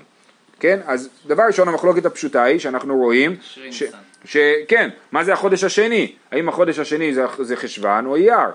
כן? 0.59 0.79
אז 0.85 1.09
דבר 1.27 1.43
ראשון 1.43 1.67
המחלוקת 1.67 2.05
הפשוטה 2.05 2.43
היא 2.43 2.59
שאנחנו 2.59 2.95
רואים 2.97 3.35
ש, 3.71 3.83
ש, 4.25 4.37
כן, 4.67 4.89
מה 5.11 5.23
זה 5.23 5.33
החודש 5.33 5.63
השני? 5.63 6.11
האם 6.31 6.49
החודש 6.49 6.79
השני 6.79 7.13
זה, 7.13 7.25
זה 7.39 7.55
חשוון 7.55 8.05
או 8.05 8.15
אייר? 8.15 8.49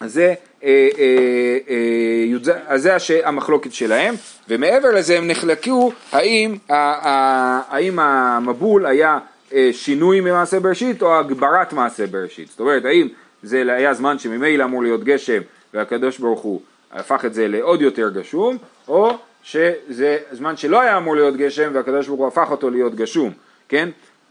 אז 0.00 0.12
זה, 0.12 0.34
אה, 0.64 0.88
אה, 0.98 1.58
אה, 1.70 2.52
אז 2.66 2.82
זה 2.82 2.94
הש, 2.94 3.10
המחלוקת 3.10 3.72
שלהם 3.72 4.14
ומעבר 4.48 4.90
לזה 4.90 5.18
הם 5.18 5.26
נחלקו 5.26 5.92
האם, 6.12 6.56
ה, 6.68 6.74
ה, 6.74 7.60
האם 7.68 7.98
המבול 7.98 8.86
היה 8.86 9.18
אה, 9.52 9.70
שינוי 9.72 10.20
ממעשה 10.20 10.60
בראשית 10.60 11.02
או 11.02 11.18
הגברת 11.18 11.72
מעשה 11.72 12.06
בראשית 12.06 12.48
זאת 12.48 12.60
אומרת 12.60 12.84
האם 12.84 13.08
זה 13.42 13.62
היה 13.68 13.94
זמן 13.94 14.18
שממילא 14.18 14.64
אמור 14.64 14.82
להיות 14.82 15.04
גשם 15.04 15.40
והקדוש 15.74 16.18
ברוך 16.18 16.40
הוא 16.40 16.60
הפך 16.92 17.24
את 17.24 17.34
זה 17.34 17.48
לעוד 17.48 17.82
יותר 17.82 18.10
גשום 18.10 18.56
או 18.88 19.18
שזה 19.42 20.18
זמן 20.32 20.56
שלא 20.56 20.80
היה 20.80 20.96
אמור 20.96 21.16
להיות 21.16 21.36
גשם 21.36 21.70
והקדוש 21.74 22.06
ברוך 22.06 22.20
הוא 22.20 22.28
הפך 22.28 22.50
אותו 22.50 22.70
להיות 22.70 22.94
גשום, 22.94 23.30
כן? 23.68 23.88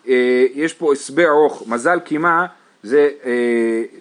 אה, 0.07 0.45
יש 0.53 0.73
פה 0.73 0.93
הסבר 0.93 1.27
ארוך, 1.27 1.63
מזל 1.67 1.99
קימה 1.99 2.45
זה, 2.83 3.09
אה, 3.25 3.31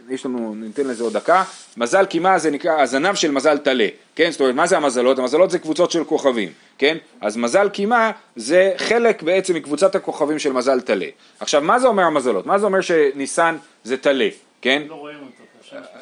יש 0.09 0.27
לנו, 0.27 0.55
ניתן 0.55 0.87
לזה 0.87 1.05
עוד 1.05 1.12
דקה, 1.12 1.44
מזל 1.77 2.07
קימה 2.07 2.38
זה 2.38 2.51
נקרא 2.51 2.81
הזנב 2.81 3.14
של 3.14 3.31
מזל 3.31 3.59
טלה, 3.59 3.87
כן? 4.14 4.31
זאת 4.31 4.40
אומרת, 4.40 4.55
מה 4.55 4.66
זה 4.66 4.77
המזלות? 4.77 5.18
המזלות 5.18 5.51
זה 5.51 5.59
קבוצות 5.59 5.90
של 5.90 6.05
כוכבים, 6.05 6.49
כן? 6.79 6.96
אז 7.20 7.37
מזל 7.37 7.68
קימה 7.68 8.11
זה 8.37 8.73
חלק 8.77 9.23
בעצם 9.23 9.55
מקבוצת 9.55 9.94
הכוכבים 9.94 10.38
של 10.38 10.53
מזל 10.53 10.81
טלה. 10.81 11.07
עכשיו, 11.40 11.61
מה 11.61 11.79
זה 11.79 11.88
אומר 11.88 12.03
המזלות? 12.03 12.46
מה 12.46 12.59
זה 12.59 12.66
אומר 12.66 12.81
שניסן 12.81 13.57
זה 13.85 13.96
טלה, 13.96 14.29
כן? 14.62 14.83
לא 14.88 14.94
רואים 14.94 15.18
אותו. 15.18 15.40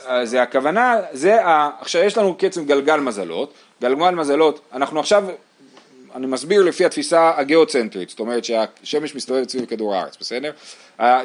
אז 0.06 0.34
הכוונה, 0.34 0.96
זה, 1.12 1.38
עכשיו 1.80 2.02
יש 2.02 2.18
לנו 2.18 2.34
קצב 2.38 2.64
גלגל 2.64 3.00
מזלות, 3.00 3.54
גלגל 3.82 4.10
מזלות, 4.10 4.60
אנחנו 4.72 5.00
עכשיו, 5.00 5.24
אני 6.14 6.26
מסביר 6.26 6.62
לפי 6.62 6.84
התפיסה 6.84 7.32
הגיאוצנטרית, 7.36 8.08
זאת 8.08 8.20
אומרת 8.20 8.44
שהשמש 8.44 9.14
מסתובבת 9.14 9.50
סביב 9.50 9.64
כדור 9.64 9.94
הארץ, 9.94 10.16
בסדר? 10.20 10.50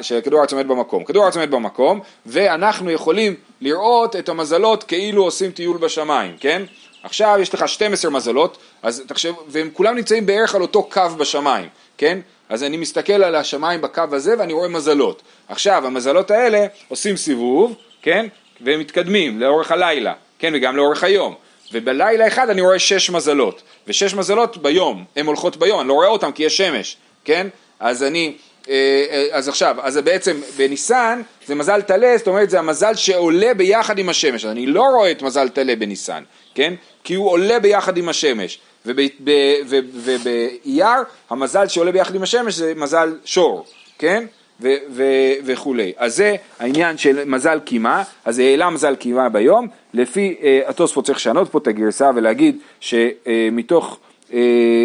שכדור 0.02 0.38
הארץ 0.38 0.52
עומד 0.52 0.68
במקום. 0.68 1.04
כדור 1.04 1.22
הארץ 1.22 1.36
עומד 1.36 1.50
במקום, 1.50 2.00
ואנחנו 2.26 2.90
יכולים 2.90 3.34
לראות 3.60 4.16
את 4.16 4.28
המזלות 4.28 4.84
כאילו 4.84 5.24
עושים 5.24 5.50
טיול 5.50 5.76
בשמיים, 5.76 6.36
כן? 6.40 6.62
עכשיו 7.02 7.36
יש 7.40 7.54
לך 7.54 7.68
12 7.68 8.10
מזלות, 8.10 8.58
אז 8.82 9.02
תחשב, 9.06 9.32
והם 9.48 9.70
כולם 9.72 9.96
נמצאים 9.96 10.26
בערך 10.26 10.54
על 10.54 10.62
אותו 10.62 10.82
קו 10.82 11.08
בשמיים, 11.18 11.68
כן? 11.98 12.18
אז 12.48 12.62
אני 12.62 12.76
מסתכל 12.76 13.12
על 13.24 13.34
השמיים 13.34 13.80
בקו 13.80 14.02
הזה 14.12 14.34
ואני 14.38 14.52
רואה 14.52 14.68
מזלות. 14.68 15.22
עכשיו, 15.48 15.86
המזלות 15.86 16.30
האלה 16.30 16.66
עושים 16.88 17.16
סיבוב, 17.16 17.74
כן? 18.02 18.26
והם 18.60 18.80
מתקדמים 18.80 19.40
לאורך 19.40 19.72
הלילה, 19.72 20.12
כן, 20.38 20.52
וגם 20.54 20.76
לאורך 20.76 21.04
היום. 21.04 21.34
ובלילה 21.74 22.26
אחד 22.26 22.50
אני 22.50 22.60
רואה 22.60 22.78
שש 22.78 23.10
מזלות, 23.10 23.62
ושש 23.86 24.14
מזלות 24.14 24.56
ביום, 24.56 25.04
הן 25.16 25.26
הולכות 25.26 25.56
ביום, 25.56 25.80
אני 25.80 25.88
לא 25.88 25.94
רואה 25.94 26.08
אותן 26.08 26.32
כי 26.32 26.42
יש 26.42 26.56
שמש, 26.56 26.96
כן? 27.24 27.46
אז 27.80 28.02
אני, 28.02 28.36
אה, 28.68 29.04
אה, 29.10 29.26
אז 29.32 29.48
עכשיו, 29.48 29.76
אז 29.82 29.96
בעצם 29.96 30.40
בניסן 30.56 31.22
זה 31.46 31.54
מזל 31.54 31.82
טלה, 31.82 32.18
זאת 32.18 32.26
אומרת 32.26 32.50
זה 32.50 32.58
המזל 32.58 32.94
שעולה 32.94 33.54
ביחד 33.54 33.98
עם 33.98 34.08
השמש, 34.08 34.44
אז 34.44 34.50
אני 34.50 34.66
לא 34.66 34.82
רואה 34.82 35.10
את 35.10 35.22
מזל 35.22 35.48
טלה 35.48 35.76
בניסן, 35.76 36.22
כן? 36.54 36.74
כי 37.04 37.14
הוא 37.14 37.30
עולה 37.30 37.58
ביחד 37.58 37.96
עם 37.96 38.08
השמש, 38.08 38.58
ובאייר 38.86 41.02
המזל 41.30 41.68
שעולה 41.68 41.92
ביחד 41.92 42.14
עם 42.14 42.22
השמש 42.22 42.54
זה 42.54 42.72
מזל 42.76 43.14
שור, 43.24 43.66
כן? 43.98 44.26
ו- 44.60 44.74
ו- 44.90 45.02
וכולי. 45.44 45.92
אז 45.96 46.16
זה 46.16 46.36
העניין 46.58 46.98
של 46.98 47.24
מזל 47.24 47.60
קימה, 47.64 48.02
אז 48.24 48.38
העלה 48.38 48.70
מזל 48.70 48.96
קימה 48.96 49.28
ביום, 49.28 49.66
לפי 49.94 50.34
אה, 50.42 50.60
התוספות 50.66 51.04
צריך 51.04 51.18
לשנות 51.18 51.48
פה 51.50 51.58
את 51.58 51.66
הגרסה 51.66 52.10
ולהגיד 52.14 52.58
שמתוך, 52.80 53.98
אה, 54.32 54.38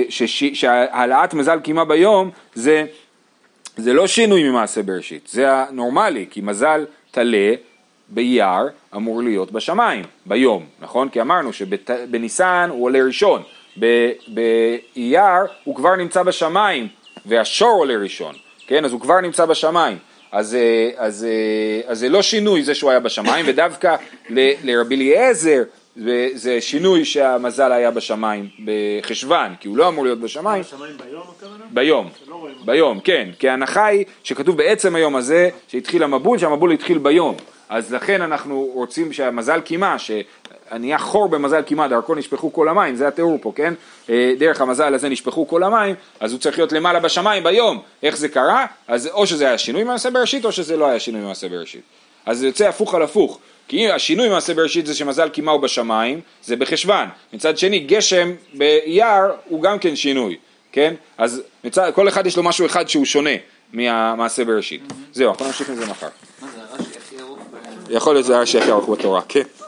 שש- 0.09 0.53
שהעלאת 0.53 1.33
מזל 1.33 1.59
קימה 1.59 1.85
ביום 1.85 2.29
זה, 2.53 2.85
זה 3.77 3.93
לא 3.93 4.07
שינוי 4.07 4.43
ממעשה 4.49 4.83
בראשית, 4.83 5.27
זה 5.31 5.51
הנורמלי, 5.53 6.25
כי 6.29 6.41
מזל 6.41 6.85
טלה 7.11 7.53
באייר 8.09 8.67
אמור 8.95 9.23
להיות 9.23 9.51
בשמיים, 9.51 10.03
ביום, 10.25 10.65
נכון? 10.81 11.09
כי 11.09 11.21
אמרנו 11.21 11.53
שבניסן 11.53 12.67
הוא 12.71 12.83
עולה 12.85 12.99
ראשון, 13.03 13.41
באייר 14.27 15.23
הוא 15.63 15.75
כבר 15.75 15.95
נמצא 15.95 16.23
בשמיים 16.23 16.87
והשור 17.25 17.69
עולה 17.79 17.97
ראשון. 17.97 18.35
כן, 18.69 18.85
אז 18.85 18.91
הוא 18.91 19.01
כבר 19.01 19.21
נמצא 19.21 19.45
בשמיים. 19.45 19.97
אז, 20.31 20.55
אה, 20.55 20.89
אז, 20.97 21.25
אה, 21.29 21.91
אז 21.91 21.99
זה 21.99 22.09
לא 22.09 22.21
שינוי 22.21 22.63
זה 22.63 22.75
שהוא 22.75 22.89
היה 22.91 22.99
בשמיים, 22.99 23.45
ודווקא 23.47 23.95
ל- 24.29 24.51
לרבי 24.63 24.95
אליעזר 24.95 25.63
זה, 26.33 26.61
שינוי 26.61 27.05
שהמזל 27.05 27.71
היה 27.71 27.91
בשמיים 27.91 28.47
בחשוון, 28.65 29.55
כי 29.59 29.67
הוא 29.67 29.77
לא 29.77 29.87
אמור 29.87 30.03
להיות 30.03 30.19
בשמיים. 30.19 30.61
השמיים 30.61 30.93
ביום 31.05 31.23
הכוונה? 31.37 31.63
ביום. 31.71 32.09
ביום, 32.65 32.99
כן, 32.99 33.29
כי 33.39 33.49
ההנחה 33.49 33.85
היא 33.85 34.05
שכתוב 34.23 34.57
בעצם 34.57 34.95
היום 34.95 35.15
הזה 35.15 35.49
שהתחיל 35.67 36.03
המבול, 36.03 36.37
שהמבול 36.37 36.71
התחיל 36.71 36.97
ביום, 36.97 37.35
אז 37.69 37.93
לכן 37.93 38.21
אנחנו 38.21 38.69
רוצים 38.73 39.13
שהמזל 39.13 39.61
קימה, 39.61 39.95
שנהיה 40.69 40.97
חור 40.97 41.29
במזל 41.29 41.61
קימה, 41.61 41.87
דרכו 41.87 42.15
נשפכו 42.15 42.53
כל 42.53 42.69
המים, 42.69 42.95
זה 42.95 43.07
התיאור 43.07 43.37
פה, 43.41 43.51
כן? 43.55 43.73
אה, 44.09 44.33
דרך 44.39 44.61
המזל 44.61 44.93
הזה 44.93 45.09
נשפכו 45.09 45.47
כל 45.47 45.63
המים, 45.63 45.95
אז 46.19 46.31
הוא 46.31 46.39
צריך 46.39 46.57
להיות 46.57 46.71
למעלה 46.71 46.99
בשמיים 46.99 47.43
ביום, 47.43 47.81
איך 48.03 48.17
זה 48.17 48.29
קרה? 48.29 48.65
אז 48.87 49.07
או 49.07 49.27
שזה 49.27 49.47
היה 49.47 49.57
שינוי 49.57 49.83
ממעשה 49.83 50.09
בראשית 50.09 50.45
או 50.45 50.51
שזה 50.51 50.77
לא 50.77 50.85
היה 50.85 50.99
שינוי 50.99 51.21
ממעשה 51.21 51.49
בראשית. 51.49 51.81
אז 52.25 52.39
זה 52.39 52.47
יוצא 52.47 52.67
הפוך 52.67 52.95
על 52.95 53.01
הפוך, 53.01 53.39
כי 53.67 53.91
השינוי 53.91 54.29
ממעשה 54.29 54.53
בראשית 54.53 54.85
זה 54.85 54.95
שמזל 54.95 55.29
קימה 55.29 55.51
הוא 55.51 55.61
בשמיים, 55.61 56.21
זה 56.43 56.55
בחשוון, 56.55 57.07
מצד 57.33 57.57
שני 57.57 57.79
גשם 57.79 58.31
באייר 58.53 59.31
הוא 59.45 59.61
גם 59.61 59.79
כן 59.79 59.95
שינוי, 59.95 60.37
כן? 60.71 60.93
אז 61.17 61.41
מצד, 61.63 61.91
כל 61.95 62.07
אחד 62.07 62.27
יש 62.27 62.37
לו 62.37 62.43
משהו 62.43 62.65
אחד 62.65 62.89
שהוא 62.89 63.05
שונה 63.05 63.29
מהמעשה 63.73 64.45
בראשית. 64.45 64.81
זהו, 65.13 65.31
אנחנו 65.31 65.45
נמשיך 65.45 65.69
עם 65.69 65.75
זה 65.75 65.85
מחר. 65.85 66.07
זה, 66.41 66.47
הרש"י 66.71 66.97
הכי 66.97 67.21
ארוך 67.21 67.39
ב... 67.39 67.91
יכול 67.91 68.15
להיות 68.15 68.25
שזה 68.25 68.37
הרש"י 68.37 68.57
הכי 68.57 68.71
ארוך 68.71 68.89
בתורה, 68.89 69.21
כן. 69.27 69.43